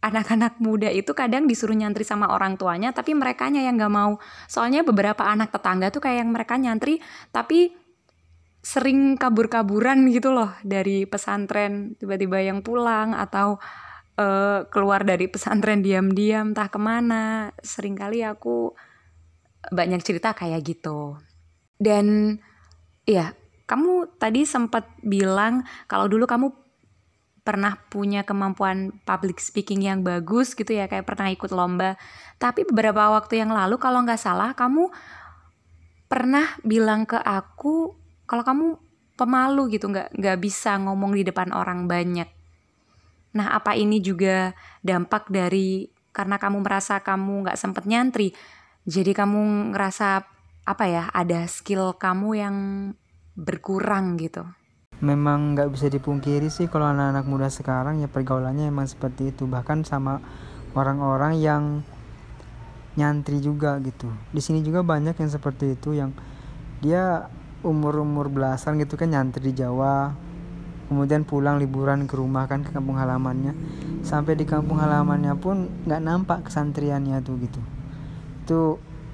anak-anak 0.02 0.58
muda 0.58 0.90
itu 0.90 1.14
kadang 1.14 1.46
disuruh 1.46 1.78
nyantri 1.78 2.02
sama 2.02 2.34
orang 2.34 2.58
tuanya 2.58 2.90
tapi 2.90 3.14
mereka 3.14 3.54
yang 3.54 3.78
nggak 3.78 3.94
mau 3.94 4.18
soalnya 4.50 4.82
beberapa 4.82 5.22
anak 5.22 5.54
tetangga 5.54 5.94
tuh 5.94 6.02
kayak 6.02 6.26
yang 6.26 6.34
mereka 6.34 6.58
nyantri 6.58 6.98
tapi 7.30 7.78
sering 8.66 9.14
kabur-kaburan 9.18 10.10
gitu 10.10 10.34
loh 10.34 10.58
dari 10.66 11.06
pesantren 11.06 11.94
tiba-tiba 12.02 12.42
yang 12.42 12.66
pulang 12.66 13.14
atau 13.14 13.62
uh, 14.22 14.60
keluar 14.70 15.02
dari 15.02 15.26
pesantren 15.26 15.82
diam-diam 15.82 16.54
entah 16.54 16.70
ke 16.70 16.78
mana. 16.78 17.50
Seringkali 17.66 18.22
aku 18.22 18.78
banyak 19.74 20.02
cerita 20.06 20.38
kayak 20.38 20.62
gitu. 20.62 21.18
Dan 21.82 22.38
ya 23.10 23.34
kamu 23.66 24.22
tadi 24.22 24.46
sempat 24.46 24.86
bilang 25.02 25.66
kalau 25.90 26.06
dulu 26.06 26.30
kamu 26.30 26.54
pernah 27.42 27.74
punya 27.90 28.22
kemampuan 28.22 28.94
public 29.02 29.42
speaking 29.42 29.82
yang 29.82 30.06
bagus 30.06 30.54
gitu 30.54 30.78
ya 30.78 30.86
kayak 30.86 31.10
pernah 31.10 31.34
ikut 31.34 31.50
lomba. 31.50 31.98
Tapi 32.38 32.70
beberapa 32.70 33.10
waktu 33.18 33.42
yang 33.42 33.50
lalu 33.50 33.82
kalau 33.82 34.06
nggak 34.06 34.22
salah 34.22 34.54
kamu 34.54 34.94
pernah 36.06 36.46
bilang 36.62 37.10
ke 37.10 37.18
aku 37.18 37.98
kalau 38.30 38.44
kamu 38.46 38.66
pemalu 39.16 39.80
gitu 39.80 39.90
nggak 39.90 40.12
nggak 40.18 40.38
bisa 40.44 40.76
ngomong 40.82 41.16
di 41.16 41.24
depan 41.24 41.56
orang 41.56 41.88
banyak 41.88 42.41
Nah, 43.32 43.56
apa 43.56 43.76
ini 43.80 44.04
juga 44.04 44.52
dampak 44.84 45.32
dari 45.32 45.88
karena 46.12 46.36
kamu 46.36 46.60
merasa 46.60 47.00
kamu 47.00 47.48
nggak 47.48 47.60
sempet 47.60 47.88
nyantri, 47.88 48.36
jadi 48.84 49.16
kamu 49.16 49.72
ngerasa 49.72 50.28
apa 50.68 50.86
ya 50.86 51.04
ada 51.16 51.48
skill 51.48 51.96
kamu 51.96 52.30
yang 52.36 52.56
berkurang 53.40 54.20
gitu? 54.20 54.44
Memang 55.02 55.58
nggak 55.58 55.72
bisa 55.74 55.88
dipungkiri 55.90 56.52
sih 56.52 56.70
kalau 56.70 56.92
anak-anak 56.92 57.26
muda 57.26 57.48
sekarang 57.50 58.04
ya 58.04 58.12
pergaulannya 58.12 58.70
emang 58.70 58.86
seperti 58.86 59.34
itu 59.34 59.50
bahkan 59.50 59.82
sama 59.82 60.22
orang-orang 60.78 61.40
yang 61.42 61.64
nyantri 63.00 63.40
juga 63.40 63.80
gitu. 63.82 64.12
Di 64.36 64.44
sini 64.44 64.62
juga 64.62 64.84
banyak 64.84 65.16
yang 65.16 65.32
seperti 65.32 65.80
itu 65.80 65.96
yang 65.96 66.12
dia 66.84 67.32
umur-umur 67.64 68.28
belasan 68.30 68.78
gitu 68.82 69.00
kan 69.00 69.10
nyantri 69.10 69.54
di 69.54 69.54
Jawa 69.58 70.12
kemudian 70.92 71.24
pulang 71.24 71.56
liburan 71.56 72.04
ke 72.04 72.20
rumah 72.20 72.52
kan 72.52 72.68
ke 72.68 72.76
kampung 72.76 73.00
halamannya. 73.00 73.56
Sampai 74.04 74.36
di 74.36 74.44
kampung 74.44 74.76
halamannya 74.76 75.40
pun 75.40 75.72
nggak 75.88 76.02
nampak 76.04 76.52
kesantriannya 76.52 77.24
tuh 77.24 77.40
gitu. 77.40 77.62
Itu 78.44 78.60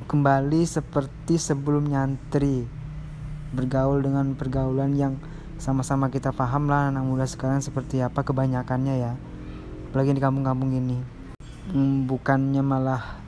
kembali 0.10 0.66
seperti 0.66 1.38
sebelum 1.38 1.86
nyantri. 1.86 2.66
Bergaul 3.54 4.02
dengan 4.02 4.34
pergaulan 4.34 4.98
yang 4.98 5.22
sama-sama 5.62 6.10
kita 6.10 6.34
paham 6.34 6.66
lah 6.66 6.90
anak 6.90 7.06
muda 7.06 7.30
sekarang 7.30 7.62
seperti 7.62 8.02
apa 8.02 8.26
kebanyakannya 8.26 8.98
ya. 8.98 9.14
Apalagi 9.94 10.18
di 10.18 10.22
kampung-kampung 10.26 10.74
ini. 10.74 10.98
Hmm, 11.70 12.10
bukannya 12.10 12.66
malah 12.66 13.22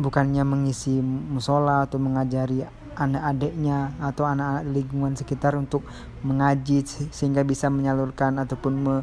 bukannya 0.00 0.40
mengisi 0.40 1.04
musola 1.04 1.84
atau 1.84 2.00
mengajari 2.00 2.64
anak-adiknya 2.96 3.94
atau 4.00 4.24
anak-anak 4.24 4.64
lingkungan 4.70 5.12
sekitar 5.18 5.54
untuk 5.58 5.84
mengaji 6.22 6.82
sehingga 7.10 7.44
bisa 7.44 7.68
menyalurkan 7.68 8.40
ataupun 8.40 8.72
me, 8.74 8.94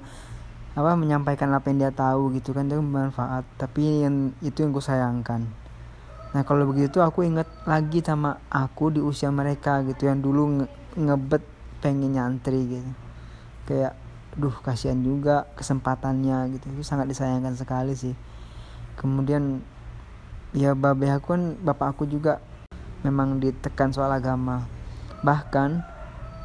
apa 0.72 0.96
menyampaikan 0.96 1.52
apa 1.52 1.68
yang 1.70 1.88
dia 1.88 1.94
tahu 1.94 2.32
gitu 2.36 2.56
kan 2.56 2.68
itu 2.68 2.80
bermanfaat. 2.80 3.44
Tapi 3.60 4.08
yang 4.08 4.32
itu 4.40 4.64
yang 4.64 4.72
gue 4.72 4.84
sayangkan. 4.84 5.44
Nah 6.32 6.42
kalau 6.48 6.64
begitu 6.72 7.04
aku 7.04 7.28
inget 7.28 7.48
lagi 7.68 8.00
sama 8.00 8.40
aku 8.48 8.96
di 8.96 9.04
usia 9.04 9.28
mereka 9.30 9.84
gitu 9.84 10.08
yang 10.08 10.24
dulu 10.24 10.64
nge 10.64 10.68
ngebet 10.96 11.44
pengen 11.84 12.16
nyantri 12.16 12.80
gitu. 12.80 12.92
Kayak 13.68 14.00
duh 14.40 14.56
kasihan 14.64 15.00
juga 15.04 15.48
kesempatannya 15.60 16.56
gitu. 16.56 16.66
Itu 16.72 16.84
sangat 16.88 17.12
disayangkan 17.12 17.60
sekali 17.60 17.94
sih. 17.96 18.16
Kemudian 18.96 19.60
ya 20.56 20.76
babe 20.76 21.08
aku 21.12 21.36
kan 21.36 21.44
bapak 21.64 21.96
aku 21.96 22.04
juga 22.08 22.44
memang 23.02 23.42
ditekan 23.42 23.94
soal 23.94 24.10
agama. 24.14 24.66
Bahkan 25.22 25.86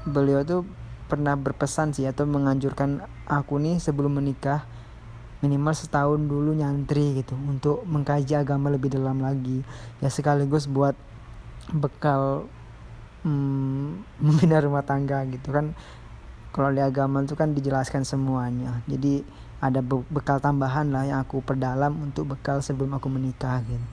beliau 0.08 0.44
tuh 0.44 0.62
pernah 1.06 1.38
berpesan 1.38 1.94
sih 1.94 2.04
atau 2.08 2.26
menganjurkan 2.26 3.06
aku 3.30 3.62
nih 3.62 3.78
sebelum 3.78 4.18
menikah 4.18 4.66
minimal 5.44 5.76
setahun 5.76 6.18
dulu 6.26 6.56
nyantri 6.56 7.22
gitu 7.22 7.36
untuk 7.36 7.84
mengkaji 7.86 8.34
agama 8.34 8.72
lebih 8.72 8.92
dalam 8.92 9.20
lagi. 9.22 9.62
Ya 10.00 10.08
sekaligus 10.08 10.66
buat 10.66 10.96
bekal 11.70 12.48
hmm, 13.22 14.02
membina 14.24 14.58
rumah 14.60 14.82
tangga 14.82 15.22
gitu 15.28 15.52
kan. 15.54 15.76
Kalau 16.56 16.72
di 16.72 16.80
agama 16.80 17.20
itu 17.20 17.36
kan 17.36 17.52
dijelaskan 17.52 18.08
semuanya. 18.08 18.80
Jadi 18.88 19.20
ada 19.60 19.84
bekal 19.84 20.40
tambahan 20.40 20.88
lah 20.88 21.04
yang 21.04 21.20
aku 21.20 21.40
perdalam 21.44 21.92
untuk 22.00 22.36
bekal 22.36 22.60
sebelum 22.60 22.96
aku 22.96 23.08
menikah 23.08 23.64
gitu 23.64 23.86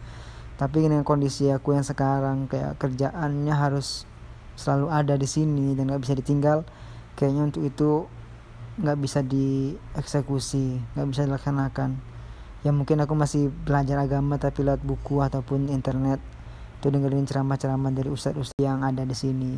tapi 0.53 0.85
dengan 0.85 1.01
kondisi 1.01 1.49
aku 1.49 1.73
yang 1.73 1.85
sekarang 1.85 2.45
kayak 2.45 2.77
kerjaannya 2.77 3.53
harus 3.53 4.05
selalu 4.53 4.87
ada 4.93 5.17
di 5.17 5.25
sini 5.25 5.73
dan 5.73 5.89
gak 5.89 6.05
bisa 6.05 6.13
ditinggal 6.13 6.61
kayaknya 7.17 7.49
untuk 7.49 7.65
itu 7.65 8.05
nggak 8.73 8.97
bisa 9.05 9.21
dieksekusi 9.21 10.81
nggak 10.97 11.07
bisa 11.13 11.21
dilaksanakan. 11.29 11.93
Ya 12.65 12.71
mungkin 12.71 13.03
aku 13.03 13.13
masih 13.13 13.51
belajar 13.51 14.01
agama 14.01 14.39
tapi 14.39 14.63
lewat 14.65 14.81
buku 14.81 15.19
ataupun 15.19 15.67
internet 15.69 16.17
tuh 16.81 16.89
dengerin 16.89 17.27
ceramah-ceramah 17.27 17.91
dari 17.91 18.09
ustadz-ustadz 18.09 18.63
yang 18.63 18.81
ada 18.81 19.03
di 19.05 19.13
sini. 19.13 19.53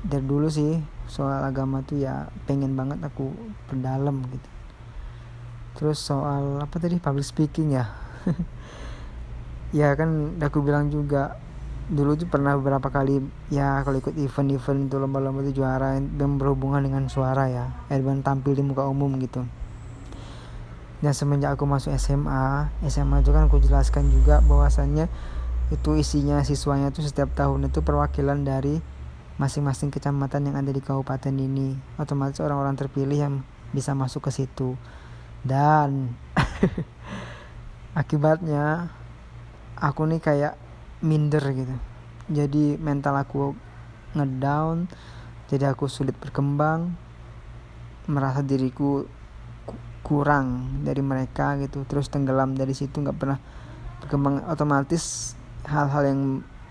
Dari 0.00 0.24
dulu 0.24 0.48
sih 0.48 0.80
soal 1.06 1.44
agama 1.44 1.84
tuh 1.84 2.02
ya 2.02 2.32
pengen 2.48 2.74
banget 2.74 2.98
aku 3.04 3.30
perdalam 3.68 4.26
gitu. 4.26 4.48
Terus 5.78 6.02
soal 6.02 6.58
apa 6.58 6.82
tadi 6.82 6.98
public 6.98 7.28
speaking 7.28 7.78
ya 7.78 7.86
ya 9.70 9.94
kan 9.94 10.38
aku 10.42 10.62
bilang 10.62 10.90
juga 10.90 11.38
dulu 11.90 12.14
tuh 12.14 12.30
pernah 12.30 12.54
beberapa 12.54 12.86
kali 12.86 13.18
ya 13.50 13.82
kalau 13.82 13.98
ikut 13.98 14.14
event-event 14.14 14.86
itu 14.86 14.96
lomba-lomba 14.98 15.42
itu 15.42 15.58
juara 15.58 15.98
dan 15.98 16.38
berhubungan 16.38 16.86
dengan 16.86 17.10
suara 17.10 17.50
ya 17.50 17.66
Erban 17.90 18.22
tampil 18.22 18.54
di 18.54 18.62
muka 18.62 18.86
umum 18.86 19.10
gitu. 19.18 19.42
Dan 21.00 21.16
semenjak 21.16 21.56
aku 21.56 21.64
masuk 21.64 21.90
SMA 21.96 22.68
SMA 22.86 23.24
itu 23.24 23.32
kan 23.32 23.48
aku 23.48 23.58
jelaskan 23.58 24.12
juga 24.12 24.38
bahwasannya 24.44 25.08
itu 25.72 25.90
isinya 25.96 26.44
siswanya 26.44 26.92
tuh 26.92 27.02
setiap 27.06 27.32
tahun 27.32 27.72
itu 27.72 27.80
perwakilan 27.80 28.44
dari 28.44 28.78
masing-masing 29.40 29.88
kecamatan 29.88 30.52
yang 30.52 30.60
ada 30.60 30.68
di 30.68 30.84
kabupaten 30.84 31.32
ini. 31.32 31.72
Otomatis 31.96 32.42
orang-orang 32.44 32.76
terpilih 32.76 33.16
yang 33.16 33.34
bisa 33.72 33.96
masuk 33.96 34.28
ke 34.28 34.30
situ. 34.30 34.76
Dan 35.40 36.12
akibatnya 38.00 38.92
aku 39.80 40.06
nih 40.06 40.20
kayak 40.20 40.54
minder 41.00 41.42
gitu. 41.56 41.76
Jadi 42.30 42.78
mental 42.78 43.16
aku 43.16 43.56
ngedown 44.14 44.86
jadi 45.50 45.74
aku 45.74 45.90
sulit 45.90 46.14
berkembang 46.14 46.94
merasa 48.06 48.38
diriku 48.38 49.02
kurang 50.06 50.78
dari 50.86 51.02
mereka 51.02 51.58
gitu. 51.58 51.82
Terus 51.90 52.06
tenggelam 52.06 52.54
dari 52.54 52.70
situ 52.70 53.02
nggak 53.02 53.18
pernah 53.18 53.38
berkembang. 53.98 54.46
Otomatis 54.46 55.34
hal-hal 55.66 56.06
yang 56.06 56.20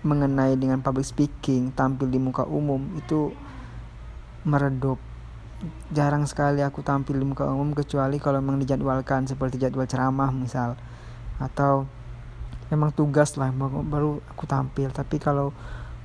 mengenai 0.00 0.56
dengan 0.56 0.80
public 0.80 1.04
speaking 1.04 1.76
tampil 1.76 2.08
di 2.08 2.16
muka 2.16 2.48
umum 2.48 2.80
itu 2.96 3.36
meredup. 4.48 4.96
Jarang 5.92 6.24
sekali 6.24 6.64
aku 6.64 6.80
tampil 6.80 7.20
di 7.20 7.26
muka 7.28 7.44
umum 7.44 7.76
kecuali 7.76 8.16
kalau 8.16 8.40
memang 8.40 8.64
dijadwalkan 8.64 9.28
seperti 9.28 9.60
jadwal 9.60 9.84
ceramah 9.84 10.32
misal. 10.32 10.80
Atau 11.36 11.84
memang 12.70 12.94
tugas 12.94 13.34
lah 13.36 13.50
baru 13.84 14.22
aku 14.30 14.46
tampil. 14.46 14.88
Tapi 14.94 15.18
kalau 15.18 15.52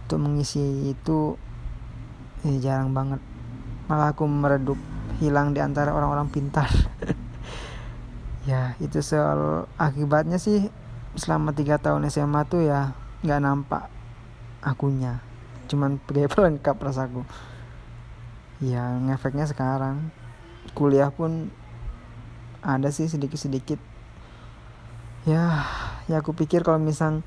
untuk 0.06 0.20
mengisi 0.22 0.92
itu 0.92 1.38
eh, 2.46 2.58
jarang 2.62 2.92
banget. 2.92 3.22
Malah 3.86 4.18
aku 4.18 4.26
meredup 4.26 4.78
hilang 5.22 5.54
di 5.54 5.62
antara 5.62 5.94
orang-orang 5.94 6.28
pintar. 6.30 6.68
Ya 8.46 8.78
itu 8.78 9.02
soal 9.02 9.66
akibatnya 9.74 10.38
sih. 10.38 10.70
Selama 11.18 11.50
tiga 11.50 11.82
tahun 11.82 12.06
SMA 12.14 12.46
tuh 12.46 12.62
ya 12.62 12.94
nggak 13.26 13.42
nampak 13.42 13.90
akunya. 14.62 15.18
Cuman 15.66 15.98
pakai 16.06 16.30
pelengkap 16.30 16.78
rasaku. 16.78 17.26
Ya 18.62 19.02
ngefeknya 19.02 19.50
sekarang. 19.50 20.14
Kuliah 20.78 21.10
pun 21.10 21.50
ada 22.62 22.94
sih 22.94 23.10
sedikit-sedikit. 23.10 23.82
Ya 25.26 25.66
ya 26.06 26.22
aku 26.22 26.38
pikir 26.38 26.62
kalau 26.62 26.78
misal 26.78 27.26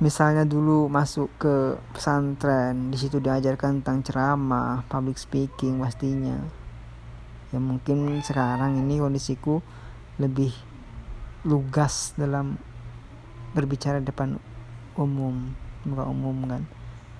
misalnya 0.00 0.48
dulu 0.48 0.88
masuk 0.88 1.28
ke 1.36 1.76
pesantren 1.92 2.88
di 2.88 2.96
situ 2.96 3.20
diajarkan 3.20 3.84
tentang 3.84 4.00
ceramah 4.00 4.80
public 4.88 5.20
speaking 5.20 5.76
pastinya. 5.76 6.40
Ya 7.52 7.60
mungkin 7.60 8.24
sekarang 8.24 8.80
ini 8.80 8.96
kondisiku 8.96 9.60
lebih 10.16 10.56
lugas 11.44 12.16
dalam 12.16 12.56
berbicara 13.52 14.00
depan 14.00 14.40
umum 14.96 15.52
muka 15.84 16.04
umum 16.08 16.48
kan. 16.48 16.64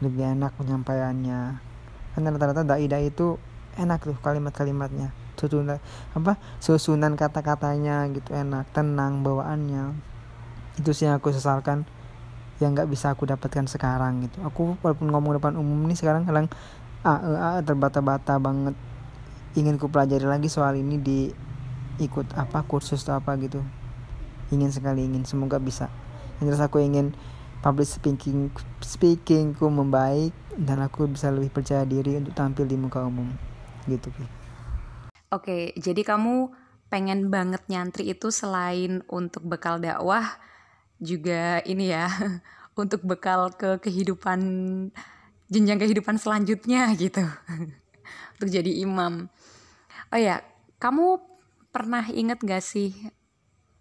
Lebih 0.01 0.33
enak 0.33 0.57
penyampaiannya. 0.57 1.61
Karena 2.17 2.29
rata-rata 2.33 2.65
dai-dai 2.65 3.13
itu 3.13 3.37
enak 3.77 4.09
tuh 4.09 4.17
kalimat-kalimatnya. 4.25 5.13
Susunan 5.37 5.77
apa? 6.17 6.41
Susunan 6.61 7.13
kata-katanya 7.17 8.09
gitu 8.13 8.33
enak 8.33 8.73
tenang 8.73 9.21
bawaannya 9.21 10.10
itu 10.79 10.91
sih 10.95 11.09
yang 11.09 11.19
aku 11.19 11.35
sesalkan 11.35 11.89
yang 12.61 12.77
nggak 12.77 12.93
bisa 12.93 13.17
aku 13.17 13.25
dapatkan 13.25 13.67
sekarang 13.67 14.29
gitu. 14.29 14.39
Aku 14.45 14.77
walaupun 14.85 15.09
ngomong 15.09 15.41
depan 15.41 15.57
umum 15.57 15.89
nih 15.89 15.97
sekarang 15.97 16.29
kadang 16.29 16.47
ah, 17.03 17.57
ah 17.57 17.61
terbata-bata 17.65 18.37
banget. 18.37 18.77
Ingin 19.57 19.81
ku 19.81 19.89
pelajari 19.89 20.29
lagi 20.29 20.47
soal 20.53 20.79
ini 20.79 21.01
di 21.01 21.33
ikut 21.99 22.37
apa 22.37 22.63
kursus 22.69 23.03
atau 23.03 23.19
apa 23.19 23.35
gitu. 23.41 23.65
Ingin 24.53 24.71
sekali 24.71 25.09
ingin. 25.09 25.25
Semoga 25.25 25.57
bisa. 25.57 25.89
Yang 26.39 26.55
jelas 26.55 26.63
aku 26.69 26.85
ingin 26.85 27.17
public 27.65 27.89
speaking 27.89 28.53
speakingku 28.85 29.67
membaik 29.69 30.37
dan 30.57 30.85
aku 30.85 31.09
bisa 31.09 31.33
lebih 31.33 31.49
percaya 31.49 31.89
diri 31.89 32.21
untuk 32.21 32.37
tampil 32.37 32.69
di 32.69 32.77
muka 32.77 33.01
umum. 33.01 33.33
Gitu 33.89 34.13
Oke, 35.33 35.73
jadi 35.79 36.03
kamu 36.05 36.53
pengen 36.91 37.31
banget 37.31 37.63
nyantri 37.71 38.11
itu 38.11 38.35
selain 38.35 39.01
untuk 39.07 39.47
bekal 39.47 39.79
dakwah 39.79 40.27
juga 41.01 41.65
ini 41.65 41.91
ya, 41.91 42.07
untuk 42.81 43.03
bekal 43.03 43.51
ke 43.57 43.81
kehidupan 43.83 44.41
jenjang 45.51 45.81
kehidupan 45.83 46.17
selanjutnya 46.21 46.93
gitu. 47.01 47.25
untuk 48.39 48.49
jadi 48.49 48.73
imam. 48.85 49.27
Oh 50.15 50.21
ya, 50.21 50.45
kamu 50.79 51.19
pernah 51.75 52.07
inget 52.09 52.39
gak 52.45 52.63
sih 52.63 52.95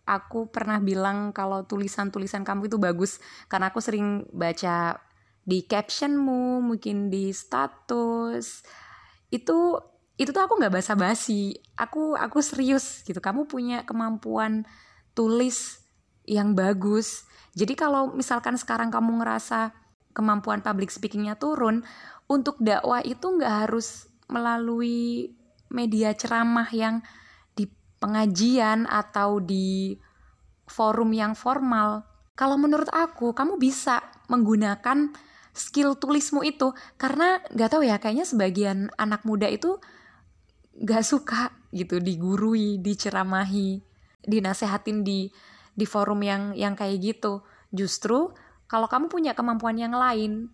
aku 0.10 0.50
pernah 0.50 0.82
bilang 0.82 1.30
kalau 1.30 1.62
tulisan-tulisan 1.70 2.42
kamu 2.42 2.66
itu 2.66 2.82
bagus 2.82 3.22
karena 3.46 3.70
aku 3.70 3.78
sering 3.78 4.26
baca 4.34 4.98
di 5.46 5.62
captionmu, 5.66 6.66
mungkin 6.66 7.14
di 7.14 7.30
status. 7.30 8.66
Itu 9.30 9.78
itu 10.20 10.36
tuh 10.36 10.44
aku 10.44 10.60
nggak 10.60 10.76
basa-basi 10.76 11.56
aku 11.80 12.12
aku 12.20 12.44
serius 12.44 13.08
gitu 13.08 13.24
kamu 13.24 13.48
punya 13.48 13.88
kemampuan 13.88 14.68
tulis 15.16 15.80
yang 16.30 16.54
bagus. 16.54 17.26
Jadi 17.58 17.74
kalau 17.74 18.14
misalkan 18.14 18.54
sekarang 18.54 18.94
kamu 18.94 19.26
ngerasa 19.26 19.74
kemampuan 20.14 20.62
public 20.62 20.94
speakingnya 20.94 21.34
turun 21.42 21.82
untuk 22.30 22.62
dakwah 22.62 23.02
itu 23.02 23.26
nggak 23.26 23.66
harus 23.66 24.06
melalui 24.30 25.34
media 25.74 26.14
ceramah 26.14 26.70
yang 26.70 27.02
di 27.58 27.66
pengajian 27.98 28.86
atau 28.86 29.42
di 29.42 29.98
forum 30.70 31.10
yang 31.10 31.34
formal. 31.34 32.06
Kalau 32.38 32.56
menurut 32.62 32.88
aku 32.94 33.34
kamu 33.34 33.58
bisa 33.58 34.06
menggunakan 34.30 35.10
skill 35.60 35.98
tulismu 35.98 36.46
itu. 36.46 36.72
Karena 36.96 37.42
nggak 37.50 37.70
tahu 37.74 37.84
ya 37.84 37.98
kayaknya 37.98 38.24
sebagian 38.24 38.94
anak 38.96 39.26
muda 39.26 39.50
itu 39.50 39.82
nggak 40.80 41.04
suka 41.04 41.52
gitu 41.76 42.00
digurui 42.00 42.80
diceramahi 42.80 43.84
dinasehatin 44.24 45.04
di 45.04 45.28
di 45.80 45.88
forum 45.88 46.20
yang 46.20 46.52
yang 46.60 46.76
kayak 46.76 47.00
gitu. 47.00 47.48
Justru 47.72 48.36
kalau 48.68 48.92
kamu 48.92 49.08
punya 49.08 49.32
kemampuan 49.32 49.80
yang 49.80 49.96
lain 49.96 50.52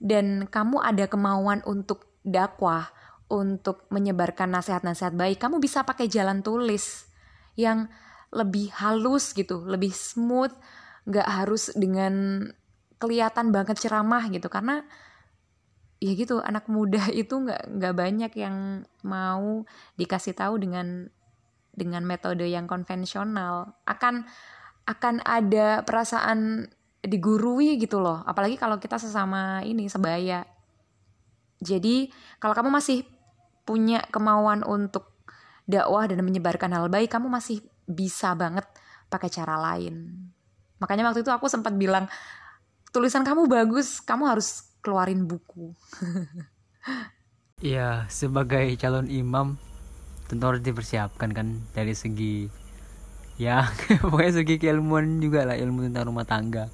dan 0.00 0.48
kamu 0.48 0.80
ada 0.80 1.04
kemauan 1.04 1.60
untuk 1.68 2.08
dakwah 2.24 2.88
untuk 3.28 3.84
menyebarkan 3.92 4.48
nasihat-nasihat 4.48 5.12
baik 5.16 5.40
kamu 5.40 5.60
bisa 5.60 5.84
pakai 5.84 6.08
jalan 6.08 6.44
tulis 6.44 7.08
yang 7.56 7.88
lebih 8.32 8.72
halus 8.76 9.32
gitu 9.36 9.64
lebih 9.64 9.92
smooth 9.92 10.52
nggak 11.04 11.28
harus 11.28 11.72
dengan 11.74 12.44
kelihatan 13.02 13.50
banget 13.50 13.82
ceramah 13.82 14.30
gitu. 14.30 14.46
Karena 14.46 14.86
ya 15.98 16.12
gitu 16.14 16.38
anak 16.38 16.70
muda 16.70 17.10
itu 17.22 17.34
nggak 17.34 17.74
nggak 17.78 17.94
banyak 17.98 18.32
yang 18.38 18.86
mau 19.02 19.66
dikasih 19.98 20.38
tahu 20.38 20.62
dengan 20.62 21.10
dengan 21.74 22.06
metode 22.06 22.46
yang 22.46 22.70
konvensional. 22.70 23.74
Akan 23.82 24.30
akan 24.86 25.22
ada 25.22 25.86
perasaan 25.86 26.66
digurui 27.02 27.78
gitu 27.78 27.98
loh. 27.98 28.22
Apalagi 28.26 28.58
kalau 28.58 28.78
kita 28.78 28.98
sesama 28.98 29.62
ini 29.66 29.90
sebaya. 29.90 30.46
Jadi 31.62 32.10
kalau 32.42 32.54
kamu 32.54 32.70
masih 32.74 33.06
punya 33.62 34.02
kemauan 34.10 34.66
untuk 34.66 35.14
dakwah 35.66 36.10
dan 36.10 36.18
menyebarkan 36.26 36.74
hal 36.74 36.90
baik 36.90 37.14
kamu 37.14 37.30
masih 37.30 37.62
bisa 37.86 38.34
banget 38.34 38.66
pakai 39.06 39.30
cara 39.30 39.58
lain. 39.58 40.10
Makanya 40.82 41.10
waktu 41.10 41.22
itu 41.22 41.30
aku 41.30 41.46
sempat 41.46 41.74
bilang 41.78 42.10
tulisan 42.90 43.22
kamu 43.22 43.46
bagus 43.46 44.02
kamu 44.02 44.26
harus 44.26 44.66
keluarin 44.82 45.26
buku. 45.26 45.74
Ya 47.62 48.10
sebagai 48.10 48.74
calon 48.74 49.06
imam 49.06 49.54
tentu 50.26 50.50
harus 50.50 50.66
dipersiapkan 50.66 51.30
kan 51.30 51.62
dari 51.70 51.94
segi 51.94 52.50
ya 53.42 53.66
pokoknya 54.02 54.32
segi 54.38 54.62
keilmuan 54.62 55.18
juga 55.18 55.42
lah 55.42 55.58
ilmu 55.58 55.90
tentang 55.90 56.06
rumah 56.14 56.22
tangga. 56.22 56.70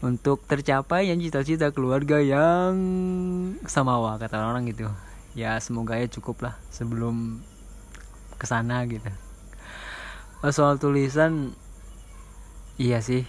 Untuk 0.00 0.44
tercapai 0.44 1.08
yang 1.08 1.20
cita-cita 1.20 1.72
keluarga 1.72 2.20
yang 2.20 2.72
samawa 3.64 4.16
kata 4.20 4.40
orang 4.40 4.68
gitu. 4.68 4.88
Ya 5.36 5.56
semoga 5.60 6.00
ya 6.00 6.08
cukup 6.08 6.48
lah 6.48 6.54
sebelum 6.72 7.44
ke 8.40 8.44
sana 8.48 8.84
gitu. 8.88 9.08
Soal 10.52 10.80
tulisan 10.80 11.56
iya 12.80 13.00
sih. 13.04 13.24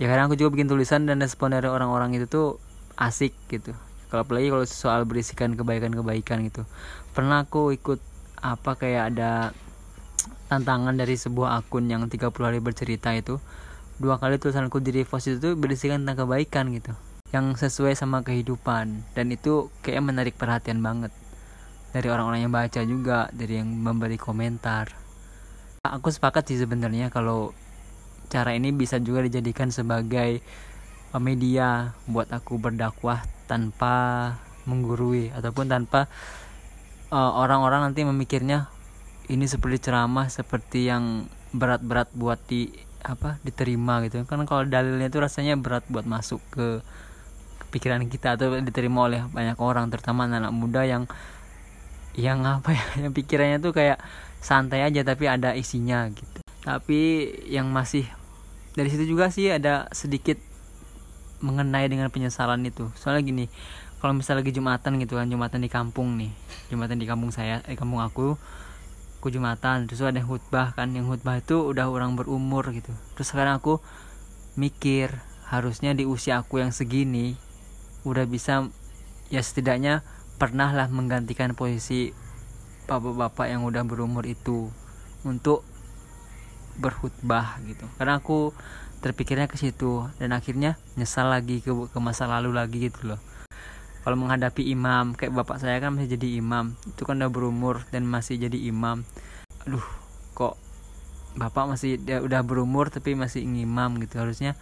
Ya 0.00 0.08
kadang 0.08 0.32
aku 0.32 0.40
juga 0.40 0.56
bikin 0.56 0.68
tulisan 0.68 1.04
dan 1.04 1.20
respon 1.20 1.52
dari 1.52 1.68
orang-orang 1.68 2.16
itu 2.16 2.24
tuh 2.24 2.48
asik 2.96 3.36
gitu. 3.52 3.76
Kalau 4.08 4.24
apalagi 4.24 4.48
kalau 4.48 4.64
soal 4.64 5.04
berisikan 5.04 5.56
kebaikan-kebaikan 5.56 6.44
gitu. 6.48 6.64
Pernah 7.12 7.48
aku 7.48 7.72
ikut 7.76 8.00
apa 8.40 8.76
kayak 8.76 9.16
ada 9.16 9.52
tantangan 10.50 10.98
dari 10.98 11.14
sebuah 11.14 11.62
akun 11.62 11.86
yang 11.86 12.10
30 12.10 12.34
hari 12.34 12.58
bercerita 12.58 13.14
itu 13.14 13.38
dua 14.02 14.18
kali 14.18 14.42
tulisanku 14.42 14.82
di 14.82 14.90
repost 14.90 15.30
itu 15.30 15.54
berisikan 15.54 16.02
tentang 16.02 16.26
kebaikan 16.26 16.74
gitu 16.74 16.90
yang 17.30 17.54
sesuai 17.54 17.94
sama 17.94 18.26
kehidupan. 18.26 19.06
Dan 19.14 19.30
itu 19.30 19.70
kayak 19.86 20.02
menarik 20.02 20.34
perhatian 20.34 20.82
banget. 20.82 21.14
Dari 21.94 22.06
orang-orang 22.10 22.46
yang 22.46 22.54
baca 22.54 22.80
juga 22.82 23.30
dari 23.30 23.62
yang 23.62 23.70
memberi 23.70 24.18
komentar. 24.18 24.90
Aku 25.86 26.10
sepakat 26.10 26.50
sih 26.50 26.58
sebenarnya 26.58 27.14
kalau 27.14 27.54
cara 28.30 28.54
ini 28.54 28.74
bisa 28.74 28.98
juga 28.98 29.22
dijadikan 29.26 29.70
sebagai 29.70 30.42
media 31.18 31.94
buat 32.06 32.30
aku 32.30 32.62
berdakwah 32.62 33.22
tanpa 33.50 34.34
menggurui 34.70 35.34
ataupun 35.34 35.66
tanpa 35.66 36.06
uh, 37.10 37.32
orang-orang 37.34 37.82
uh, 37.82 37.84
nanti 37.90 38.06
memikirnya 38.06 38.70
ini 39.30 39.46
seperti 39.46 39.88
ceramah 39.88 40.26
seperti 40.26 40.90
yang 40.90 41.30
berat-berat 41.54 42.10
buat 42.12 42.42
di 42.50 42.74
apa 43.00 43.38
diterima 43.46 44.02
gitu. 44.04 44.26
Kan 44.26 44.42
kalau 44.44 44.66
dalilnya 44.66 45.06
itu 45.06 45.22
rasanya 45.22 45.54
berat 45.56 45.86
buat 45.86 46.04
masuk 46.04 46.42
ke 46.50 46.82
pikiran 47.70 48.02
kita 48.10 48.34
atau 48.34 48.58
diterima 48.58 49.06
oleh 49.06 49.22
banyak 49.30 49.56
orang 49.62 49.88
terutama 49.94 50.26
anak, 50.26 50.50
-anak 50.50 50.52
muda 50.52 50.82
yang 50.82 51.06
yang 52.18 52.42
apa 52.42 52.74
ya 52.74 53.06
yang 53.06 53.14
pikirannya 53.14 53.62
tuh 53.62 53.70
kayak 53.70 54.02
santai 54.42 54.82
aja 54.82 55.06
tapi 55.06 55.30
ada 55.30 55.54
isinya 55.54 56.10
gitu. 56.10 56.42
Tapi 56.66 57.30
yang 57.46 57.70
masih 57.70 58.04
dari 58.74 58.90
situ 58.90 59.06
juga 59.06 59.30
sih 59.30 59.48
ada 59.48 59.86
sedikit 59.94 60.36
mengenai 61.40 61.86
dengan 61.86 62.10
penyesalan 62.10 62.60
itu. 62.66 62.90
Soalnya 62.98 63.22
gini 63.22 63.46
kalau 64.02 64.16
misalnya 64.16 64.42
lagi 64.42 64.52
jumatan 64.56 64.96
gitu 64.98 65.14
kan 65.20 65.28
jumatan 65.28 65.60
di 65.60 65.70
kampung 65.70 66.16
nih 66.16 66.32
jumatan 66.72 66.96
di 66.96 67.04
kampung 67.04 67.28
saya 67.30 67.60
eh 67.68 67.76
kampung 67.76 68.00
aku 68.00 68.40
aku 69.20 69.28
jumatan 69.28 69.84
terus 69.84 70.00
ada 70.00 70.16
yang 70.16 70.32
khutbah 70.32 70.72
kan 70.72 70.96
yang 70.96 71.04
khutbah 71.04 71.36
itu 71.44 71.60
udah 71.60 71.92
orang 71.92 72.16
berumur 72.16 72.64
gitu. 72.72 72.88
Terus 73.12 73.28
sekarang 73.28 73.60
aku 73.60 73.84
mikir 74.56 75.12
harusnya 75.52 75.92
di 75.92 76.08
usia 76.08 76.40
aku 76.40 76.64
yang 76.64 76.72
segini 76.72 77.36
udah 78.08 78.24
bisa 78.24 78.64
ya 79.28 79.44
setidaknya 79.44 80.00
pernah 80.40 80.72
lah 80.72 80.88
menggantikan 80.88 81.52
posisi 81.52 82.16
bapak-bapak 82.88 83.52
yang 83.52 83.68
udah 83.68 83.84
berumur 83.84 84.24
itu 84.24 84.72
untuk 85.28 85.68
berkhutbah 86.80 87.60
gitu. 87.68 87.84
Karena 88.00 88.24
aku 88.24 88.56
terpikirnya 89.04 89.52
ke 89.52 89.60
situ 89.60 90.08
dan 90.16 90.32
akhirnya 90.32 90.80
nyesal 90.96 91.28
lagi 91.28 91.60
ke, 91.60 91.68
ke 91.68 91.98
masa 92.00 92.24
lalu 92.24 92.56
lagi 92.56 92.88
gitu 92.88 93.12
loh 93.12 93.20
kalau 94.00 94.16
menghadapi 94.16 94.64
imam 94.72 95.12
kayak 95.12 95.36
bapak 95.36 95.60
saya 95.60 95.76
kan 95.76 95.92
masih 95.92 96.16
jadi 96.16 96.40
imam. 96.40 96.72
Itu 96.88 97.04
kan 97.04 97.20
udah 97.20 97.28
berumur 97.32 97.84
dan 97.92 98.08
masih 98.08 98.40
jadi 98.40 98.56
imam. 98.72 99.04
Aduh 99.68 99.84
kok 100.32 100.56
bapak 101.36 101.76
masih 101.76 102.00
dia 102.00 102.24
udah 102.24 102.40
berumur 102.40 102.88
tapi 102.88 103.12
masih 103.12 103.44
imam 103.44 104.00
gitu. 104.00 104.16
Harusnya 104.16 104.56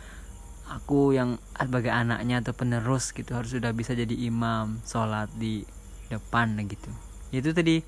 aku 0.67 1.15
yang 1.15 1.39
sebagai 1.55 1.95
anaknya 1.95 2.43
atau 2.43 2.53
penerus 2.53 3.15
gitu 3.15 3.33
harus 3.39 3.55
sudah 3.55 3.71
bisa 3.73 3.95
jadi 3.95 4.13
imam 4.27 4.83
sholat 4.83 5.31
di 5.39 5.63
depan 6.11 6.59
gitu. 6.67 6.91
Itu 7.31 7.55
tadi 7.55 7.81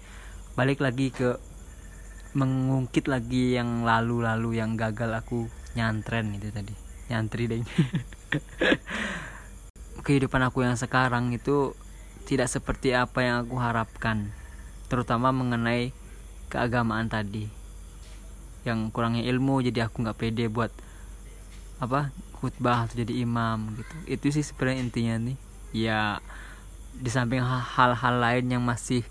balik 0.55 0.79
lagi 0.79 1.11
ke 1.11 1.35
mengungkit 2.31 3.11
lagi 3.11 3.59
yang 3.59 3.83
lalu-lalu 3.83 4.63
yang 4.63 4.79
gagal 4.79 5.11
aku 5.19 5.51
nyantren 5.75 6.31
itu 6.39 6.55
tadi. 6.55 6.75
Nyantri 7.11 7.51
deh 7.51 7.59
kehidupan 10.01 10.43
aku 10.45 10.65
yang 10.67 10.77
sekarang 10.77 11.33
itu 11.33 11.77
tidak 12.29 12.49
seperti 12.53 12.95
apa 12.95 13.25
yang 13.25 13.47
aku 13.47 13.57
harapkan 13.59 14.31
terutama 14.91 15.31
mengenai 15.31 15.95
keagamaan 16.51 17.07
tadi. 17.07 17.47
Yang 18.67 18.93
kurangnya 18.93 19.25
ilmu 19.25 19.65
jadi 19.65 19.87
aku 19.89 20.05
nggak 20.05 20.19
pede 20.19 20.51
buat 20.51 20.75
apa 21.81 22.13
khutbah 22.37 22.85
atau 22.85 23.01
jadi 23.01 23.25
imam 23.25 23.79
gitu. 23.79 23.95
Itu 24.11 24.27
sih 24.35 24.45
sebenarnya 24.45 24.79
intinya 24.83 25.15
nih. 25.31 25.39
Ya 25.71 26.01
di 26.91 27.09
samping 27.09 27.41
hal-hal 27.41 28.15
lain 28.19 28.47
yang 28.51 28.63
masih 28.67 29.07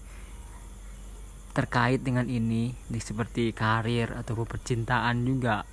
terkait 1.56 2.04
dengan 2.04 2.30
ini 2.30 2.78
seperti 3.00 3.52
karir 3.56 4.14
atau 4.14 4.38
percintaan 4.46 5.26
juga 5.26 5.66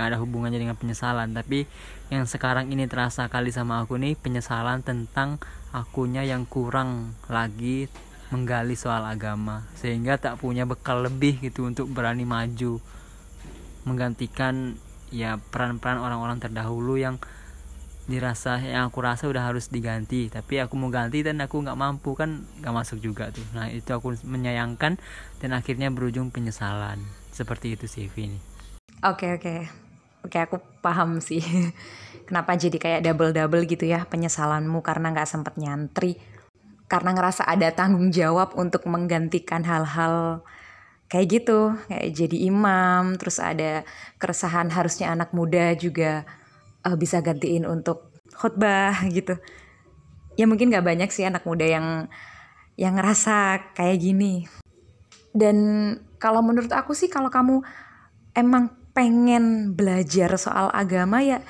yang 0.00 0.08
ada 0.08 0.16
hubungannya 0.16 0.56
dengan 0.56 0.80
penyesalan. 0.80 1.36
Tapi 1.36 1.68
yang 2.08 2.24
sekarang 2.24 2.72
ini 2.72 2.88
terasa 2.88 3.28
kali 3.28 3.52
sama 3.52 3.84
aku 3.84 4.00
nih 4.00 4.16
penyesalan 4.16 4.80
tentang 4.80 5.36
akunya 5.76 6.24
yang 6.24 6.48
kurang 6.48 7.12
lagi 7.28 7.92
menggali 8.32 8.80
soal 8.80 9.04
agama. 9.04 9.68
Sehingga 9.76 10.16
tak 10.16 10.40
punya 10.40 10.64
bekal 10.64 11.04
lebih 11.04 11.36
gitu 11.44 11.68
untuk 11.68 11.92
berani 11.92 12.24
maju 12.24 12.80
menggantikan 13.84 14.80
ya 15.12 15.36
peran-peran 15.52 16.00
orang-orang 16.00 16.40
terdahulu 16.40 16.96
yang 16.96 17.20
dirasa 18.10 18.58
yang 18.58 18.90
aku 18.90 18.98
rasa 19.04 19.30
udah 19.30 19.46
harus 19.46 19.68
diganti. 19.68 20.32
Tapi 20.32 20.58
aku 20.58 20.74
mau 20.74 20.90
ganti 20.90 21.22
dan 21.22 21.38
aku 21.38 21.62
nggak 21.62 21.78
mampu 21.78 22.18
kan 22.18 22.42
nggak 22.58 22.74
masuk 22.74 22.98
juga 22.98 23.30
tuh. 23.30 23.44
Nah 23.52 23.70
itu 23.70 23.90
aku 23.94 24.16
menyayangkan 24.26 24.98
dan 25.38 25.50
akhirnya 25.52 25.92
berujung 25.92 26.34
penyesalan. 26.34 26.98
Seperti 27.30 27.78
itu 27.78 27.86
sih 27.86 28.10
Vini. 28.10 28.40
Oke 29.00 29.32
oke 29.38 29.89
oke 30.24 30.38
aku 30.38 30.56
paham 30.80 31.18
sih. 31.22 31.42
Kenapa 32.28 32.54
jadi 32.54 32.78
kayak 32.78 33.00
double 33.02 33.34
double 33.34 33.66
gitu 33.66 33.90
ya 33.90 34.06
penyesalanmu 34.06 34.80
karena 34.86 35.10
nggak 35.10 35.28
sempet 35.28 35.58
nyantri? 35.58 36.18
Karena 36.86 37.14
ngerasa 37.14 37.46
ada 37.46 37.70
tanggung 37.70 38.10
jawab 38.10 38.54
untuk 38.58 38.86
menggantikan 38.86 39.62
hal-hal 39.66 40.42
kayak 41.10 41.42
gitu 41.42 41.74
kayak 41.90 42.14
jadi 42.14 42.36
imam 42.46 43.18
terus 43.18 43.42
ada 43.42 43.82
keresahan 44.22 44.70
harusnya 44.70 45.10
anak 45.10 45.34
muda 45.34 45.74
juga 45.74 46.22
uh, 46.86 46.94
bisa 46.94 47.18
gantiin 47.18 47.66
untuk 47.66 48.14
khutbah 48.34 48.94
gitu. 49.10 49.34
Ya 50.38 50.46
mungkin 50.46 50.70
gak 50.70 50.86
banyak 50.86 51.10
sih 51.10 51.26
anak 51.26 51.42
muda 51.44 51.66
yang 51.66 52.06
yang 52.78 52.96
ngerasa 52.96 53.74
kayak 53.76 54.00
gini. 54.00 54.46
Dan 55.34 55.56
kalau 56.16 56.40
menurut 56.40 56.70
aku 56.72 56.94
sih 56.96 57.10
kalau 57.10 57.28
kamu 57.28 57.60
emang 58.34 58.79
pengen 59.00 59.72
belajar 59.72 60.28
soal 60.36 60.68
agama 60.76 61.24
ya 61.24 61.40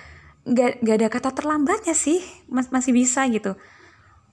nggak 0.47 0.87
nggak 0.87 0.97
ada 1.03 1.09
kata 1.11 1.31
terlambatnya 1.35 1.99
sih 1.99 2.23
Mas, 2.47 2.71
masih 2.71 2.95
bisa 2.95 3.27
gitu. 3.27 3.59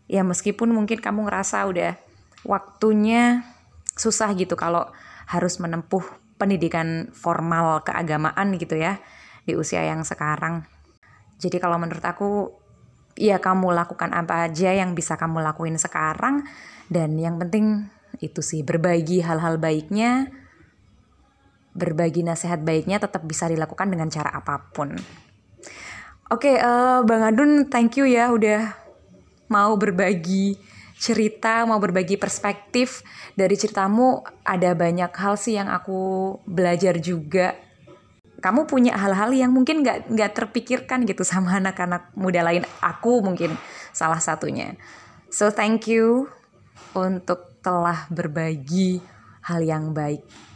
Ya 0.05 0.21
meskipun 0.21 0.69
mungkin 0.69 1.01
kamu 1.01 1.25
ngerasa 1.25 1.65
udah 1.65 1.97
waktunya 2.45 3.41
susah 3.97 4.37
gitu 4.37 4.53
kalau 4.53 4.85
harus 5.25 5.57
menempuh 5.57 6.05
pendidikan 6.37 7.09
formal 7.09 7.81
keagamaan 7.81 8.53
gitu 8.61 8.77
ya 8.77 9.01
di 9.49 9.57
usia 9.57 9.81
yang 9.81 10.05
sekarang. 10.05 10.69
Jadi 11.41 11.57
kalau 11.57 11.81
menurut 11.81 12.05
aku 12.05 12.53
ya 13.17 13.41
kamu 13.41 13.73
lakukan 13.73 14.13
apa 14.13 14.45
aja 14.45 14.77
yang 14.77 14.93
bisa 14.93 15.17
kamu 15.17 15.41
lakuin 15.41 15.81
sekarang 15.81 16.45
dan 16.85 17.17
yang 17.17 17.41
penting 17.41 17.89
itu 18.21 18.45
sih 18.45 18.61
berbagi 18.61 19.25
hal-hal 19.25 19.57
baiknya 19.57 20.29
berbagi 21.77 22.25
nasihat 22.25 22.57
baiknya 22.65 22.97
tetap 22.97 23.21
bisa 23.23 23.45
dilakukan 23.45 23.93
dengan 23.93 24.09
cara 24.09 24.33
apa 24.33 24.73
pun. 24.73 24.97
Oke, 26.27 26.51
okay, 26.51 26.55
uh, 26.59 26.99
eh, 26.99 26.99
Bang 27.07 27.23
Adun, 27.23 27.69
thank 27.71 27.95
you 27.95 28.03
ya 28.03 28.33
udah 28.33 28.75
mau 29.47 29.77
berbagi 29.79 30.59
cerita, 30.97 31.63
mau 31.63 31.79
berbagi 31.79 32.17
perspektif 32.19 33.05
dari 33.37 33.55
ceritamu. 33.55 34.25
Ada 34.43 34.73
banyak 34.73 35.13
hal 35.13 35.39
sih 35.39 35.55
yang 35.55 35.71
aku 35.71 36.35
belajar 36.43 36.99
juga. 36.99 37.55
Kamu 38.37 38.69
punya 38.69 38.93
hal-hal 38.97 39.33
yang 39.33 39.49
mungkin 39.53 39.81
nggak 39.81 40.13
nggak 40.13 40.31
terpikirkan 40.35 41.07
gitu 41.07 41.23
sama 41.23 41.55
anak-anak 41.61 42.11
muda 42.17 42.43
lain. 42.43 42.65
Aku 42.83 43.23
mungkin 43.23 43.55
salah 43.93 44.19
satunya. 44.19 44.75
So 45.31 45.53
thank 45.53 45.87
you 45.87 46.27
untuk 46.91 47.61
telah 47.61 48.09
berbagi 48.11 48.99
hal 49.47 49.63
yang 49.63 49.95
baik. 49.95 50.46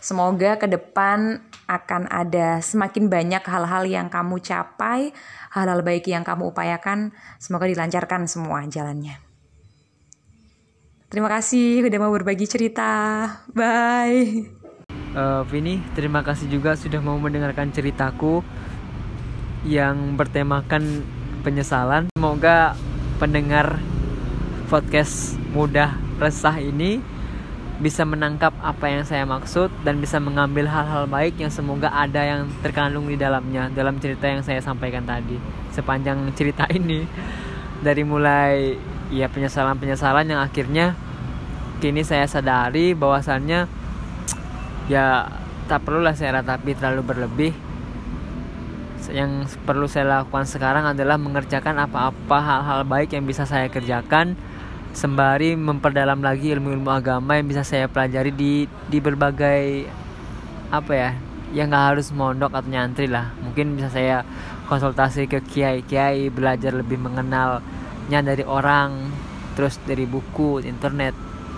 Semoga 0.00 0.56
ke 0.56 0.64
depan 0.64 1.44
akan 1.68 2.08
ada 2.08 2.64
semakin 2.64 3.12
banyak 3.12 3.44
hal-hal 3.44 3.84
yang 3.84 4.08
kamu 4.08 4.40
capai, 4.40 5.12
hal-hal 5.52 5.84
baik 5.84 6.08
yang 6.08 6.24
kamu 6.24 6.50
upayakan. 6.50 7.12
Semoga 7.36 7.68
dilancarkan 7.68 8.24
semua 8.24 8.64
jalannya. 8.64 9.20
Terima 11.12 11.28
kasih 11.28 11.84
udah 11.84 11.98
mau 12.00 12.16
berbagi 12.16 12.48
cerita. 12.48 12.88
Bye. 13.52 14.48
Uh, 15.12 15.42
Vini, 15.50 15.82
terima 15.92 16.24
kasih 16.24 16.46
juga 16.48 16.78
sudah 16.78 17.02
mau 17.02 17.18
mendengarkan 17.18 17.68
ceritaku 17.68 18.40
yang 19.68 20.16
bertemakan 20.16 21.04
penyesalan. 21.44 22.08
Semoga 22.16 22.72
pendengar 23.20 23.76
podcast 24.72 25.36
mudah 25.52 25.98
resah 26.22 26.56
ini 26.62 27.19
bisa 27.80 28.04
menangkap 28.04 28.52
apa 28.60 28.92
yang 28.92 29.08
saya 29.08 29.24
maksud 29.24 29.72
dan 29.88 30.04
bisa 30.04 30.20
mengambil 30.20 30.68
hal-hal 30.68 31.08
baik 31.08 31.40
yang 31.40 31.48
semoga 31.48 31.88
ada 31.88 32.20
yang 32.20 32.44
terkandung 32.60 33.08
di 33.08 33.16
dalamnya 33.16 33.72
dalam 33.72 33.96
cerita 33.96 34.28
yang 34.28 34.44
saya 34.44 34.60
sampaikan 34.60 35.08
tadi. 35.08 35.40
Sepanjang 35.72 36.28
cerita 36.36 36.68
ini 36.78 37.08
dari 37.80 38.04
mulai 38.04 38.76
ya 39.08 39.32
penyesalan-penyesalan 39.32 40.28
yang 40.28 40.44
akhirnya 40.44 40.92
kini 41.80 42.04
saya 42.04 42.28
sadari 42.28 42.92
bahwasannya 42.92 43.64
ya 44.92 45.32
tak 45.64 45.80
perlulah 45.80 46.12
saya 46.12 46.44
ratapi 46.44 46.76
terlalu 46.76 47.02
berlebih. 47.02 47.52
Yang 49.08 49.56
perlu 49.64 49.88
saya 49.88 50.20
lakukan 50.20 50.44
sekarang 50.44 50.84
adalah 50.84 51.16
mengerjakan 51.16 51.80
apa-apa 51.80 52.38
hal-hal 52.44 52.84
baik 52.84 53.16
yang 53.16 53.24
bisa 53.24 53.48
saya 53.48 53.72
kerjakan 53.72 54.36
sembari 54.90 55.54
memperdalam 55.54 56.18
lagi 56.18 56.50
ilmu-ilmu 56.50 56.90
agama 56.90 57.38
yang 57.38 57.46
bisa 57.46 57.62
saya 57.62 57.86
pelajari 57.86 58.34
di 58.34 58.66
di 58.90 58.98
berbagai 58.98 59.86
apa 60.70 60.92
ya 60.94 61.10
yang 61.50 61.70
nggak 61.70 61.86
harus 61.94 62.14
mondok 62.14 62.54
atau 62.54 62.70
nyantri 62.70 63.10
lah. 63.10 63.34
Mungkin 63.42 63.74
bisa 63.74 63.90
saya 63.90 64.22
konsultasi 64.70 65.26
ke 65.26 65.42
kiai 65.42 65.82
kiai 65.82 66.30
belajar 66.30 66.74
lebih 66.74 66.98
mengenalnya 66.98 68.20
dari 68.22 68.46
orang 68.46 69.10
terus 69.58 69.78
dari 69.82 70.06
buku 70.06 70.62
internet. 70.62 71.14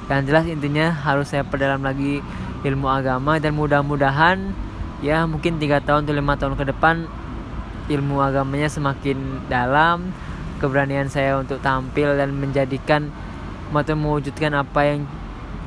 Yang 0.08 0.20
jelas 0.32 0.44
intinya 0.48 0.92
harus 0.92 1.32
saya 1.32 1.44
perdalam 1.44 1.84
lagi 1.84 2.24
ilmu 2.64 2.88
agama 2.88 3.36
dan 3.36 3.52
mudah-mudahan 3.58 4.54
ya 5.02 5.26
mungkin 5.26 5.58
tiga 5.58 5.82
tahun 5.82 6.06
atau 6.06 6.14
lima 6.14 6.34
tahun 6.38 6.54
ke 6.54 6.64
depan 6.72 7.10
ilmu 7.90 8.22
agamanya 8.22 8.70
semakin 8.70 9.18
dalam 9.50 10.14
keberanian 10.62 11.10
saya 11.10 11.42
untuk 11.42 11.58
tampil 11.58 12.14
dan 12.14 12.30
menjadikan 12.30 13.10
atau 13.74 13.98
mewujudkan 13.98 14.54
apa 14.54 14.80
yang 14.86 15.00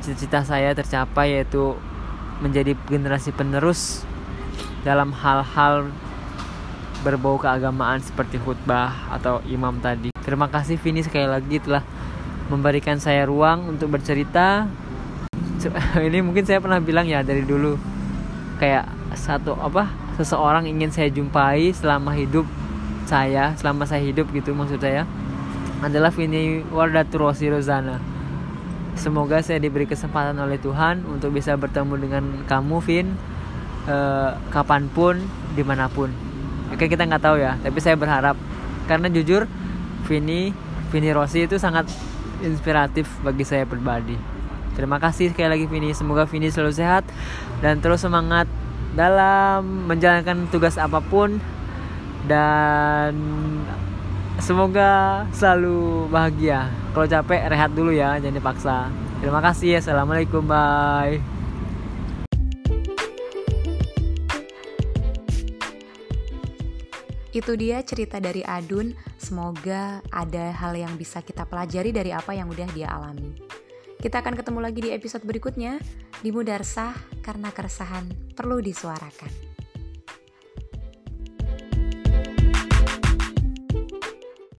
cita-cita 0.00 0.40
saya 0.46 0.72
tercapai 0.72 1.36
yaitu 1.36 1.76
menjadi 2.40 2.72
generasi 2.88 3.34
penerus 3.34 4.08
dalam 4.86 5.12
hal-hal 5.12 5.90
berbau 7.04 7.36
keagamaan 7.36 8.00
seperti 8.00 8.40
khutbah 8.40 8.94
atau 9.12 9.44
imam 9.44 9.76
tadi. 9.82 10.14
Terima 10.22 10.48
kasih 10.48 10.80
Vini 10.80 11.04
sekali 11.04 11.28
lagi 11.28 11.60
telah 11.60 11.84
memberikan 12.48 12.96
saya 12.96 13.26
ruang 13.28 13.68
untuk 13.76 13.92
bercerita. 13.92 14.70
Ini 15.98 16.22
mungkin 16.22 16.46
saya 16.46 16.62
pernah 16.62 16.78
bilang 16.78 17.10
ya 17.10 17.26
dari 17.26 17.42
dulu 17.42 17.74
kayak 18.62 18.86
satu 19.18 19.58
apa 19.58 19.90
seseorang 20.16 20.64
ingin 20.70 20.88
saya 20.88 21.10
jumpai 21.12 21.74
selama 21.74 22.14
hidup 22.14 22.46
saya 23.06 23.54
selama 23.54 23.86
saya 23.86 24.02
hidup 24.02 24.28
gitu 24.34 24.52
maksud 24.52 24.82
saya 24.82 25.06
adalah 25.80 26.10
Vini 26.10 26.60
Wardatur 26.66 27.30
Rosi 27.30 27.46
Rozana. 27.46 28.02
Semoga 28.96 29.44
saya 29.44 29.60
diberi 29.60 29.84
kesempatan 29.84 30.34
oleh 30.40 30.56
Tuhan 30.56 31.04
untuk 31.06 31.36
bisa 31.36 31.54
bertemu 31.54 31.94
dengan 32.00 32.24
kamu 32.48 32.76
Vin 32.82 33.06
eh, 33.86 34.30
kapan 34.50 34.90
pun 34.90 35.20
di 35.54 35.62
mana 35.62 35.86
pun. 35.86 36.10
Oke 36.74 36.90
kita 36.90 37.06
nggak 37.06 37.22
tahu 37.22 37.36
ya 37.38 37.54
tapi 37.62 37.78
saya 37.78 37.94
berharap. 37.94 38.34
Karena 38.90 39.06
jujur 39.10 39.46
Vini 40.06 40.50
Vini 40.90 41.10
Rossi 41.10 41.46
itu 41.46 41.58
sangat 41.58 41.86
inspiratif 42.42 43.06
bagi 43.22 43.46
saya 43.46 43.68
pribadi. 43.68 44.16
Terima 44.74 45.00
kasih 45.00 45.32
sekali 45.32 45.48
lagi 45.48 45.66
Vini 45.68 45.92
semoga 45.92 46.28
Vini 46.28 46.50
selalu 46.52 46.72
sehat 46.74 47.04
dan 47.64 47.80
terus 47.80 48.04
semangat 48.04 48.48
dalam 48.96 49.88
menjalankan 49.88 50.48
tugas 50.48 50.80
apa 50.80 51.04
pun 51.04 51.36
dan 52.26 53.14
semoga 54.42 55.24
selalu 55.30 56.10
bahagia 56.10 56.68
kalau 56.92 57.06
capek 57.06 57.48
rehat 57.48 57.70
dulu 57.72 57.94
ya 57.94 58.18
jangan 58.20 58.36
dipaksa 58.36 58.76
terima 59.22 59.40
kasih 59.40 59.78
assalamualaikum 59.80 60.44
bye 60.44 61.18
Itu 67.36 67.52
dia 67.52 67.84
cerita 67.84 68.16
dari 68.16 68.40
Adun. 68.40 68.96
Semoga 69.20 70.00
ada 70.08 70.56
hal 70.56 70.72
yang 70.72 70.96
bisa 70.96 71.20
kita 71.20 71.44
pelajari 71.44 71.92
dari 71.92 72.08
apa 72.08 72.32
yang 72.32 72.48
udah 72.48 72.64
dia 72.72 72.88
alami. 72.88 73.36
Kita 74.00 74.24
akan 74.24 74.40
ketemu 74.40 74.60
lagi 74.64 74.80
di 74.80 74.90
episode 74.96 75.20
berikutnya 75.20 75.76
di 76.24 76.32
Mudarsah 76.32 76.96
karena 77.20 77.52
keresahan 77.52 78.08
perlu 78.32 78.64
disuarakan. 78.64 79.55